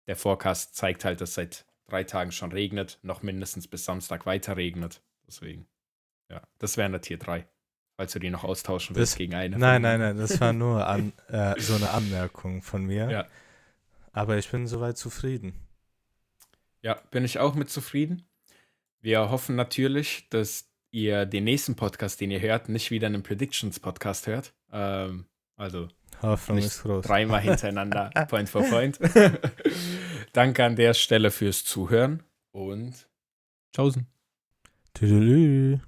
der 0.07 0.15
Forecast 0.15 0.75
zeigt 0.75 1.05
halt, 1.05 1.21
dass 1.21 1.33
seit 1.35 1.65
drei 1.87 2.03
Tagen 2.03 2.31
schon 2.31 2.51
regnet, 2.51 2.99
noch 3.03 3.21
mindestens 3.21 3.67
bis 3.67 3.85
Samstag 3.85 4.25
weiter 4.25 4.57
regnet. 4.57 5.01
Deswegen, 5.27 5.67
ja, 6.29 6.41
das 6.57 6.77
wäre 6.77 6.85
eine 6.85 7.01
Tier 7.01 7.17
3. 7.17 7.47
Falls 7.95 8.13
du 8.13 8.19
die 8.19 8.29
noch 8.29 8.43
austauschen 8.43 8.95
willst 8.95 9.13
Das- 9.13 9.17
gegen 9.17 9.33
eine. 9.35 9.57
Nein, 9.57 9.81
nein, 9.81 9.99
nein, 9.99 10.17
das 10.17 10.39
war 10.39 10.53
nur 10.53 10.85
an, 10.87 11.13
äh, 11.27 11.59
so 11.59 11.75
eine 11.75 11.89
Anmerkung 11.91 12.61
von 12.61 12.85
mir. 12.85 13.09
Ja. 13.09 13.27
Aber 14.13 14.37
ich 14.37 14.49
bin 14.49 14.67
soweit 14.67 14.97
zufrieden. 14.97 15.53
Ja, 16.81 16.95
bin 17.11 17.25
ich 17.25 17.39
auch 17.39 17.55
mit 17.55 17.69
zufrieden. 17.69 18.23
Wir 19.01 19.29
hoffen 19.29 19.55
natürlich, 19.55 20.27
dass 20.29 20.66
ihr 20.91 21.25
den 21.25 21.43
nächsten 21.43 21.75
Podcast, 21.75 22.19
den 22.21 22.31
ihr 22.31 22.41
hört, 22.41 22.69
nicht 22.69 22.91
wieder 22.91 23.07
einen 23.07 23.23
Predictions-Podcast 23.23 24.27
hört. 24.27 24.53
Ähm, 24.71 25.25
also 25.55 25.87
Hoffnung 26.21 26.57
Nicht 26.57 26.67
ist 26.67 26.83
groß. 26.83 27.05
dreimal 27.05 27.41
hintereinander, 27.41 28.09
Point 28.29 28.49
for 28.49 28.63
Point. 28.63 28.99
Danke 30.33 30.63
an 30.65 30.75
der 30.75 30.93
Stelle 30.93 31.31
fürs 31.31 31.63
Zuhören 31.63 32.23
und 32.51 33.07
tschaußen. 33.75 34.07
Tüdelü. 34.93 35.79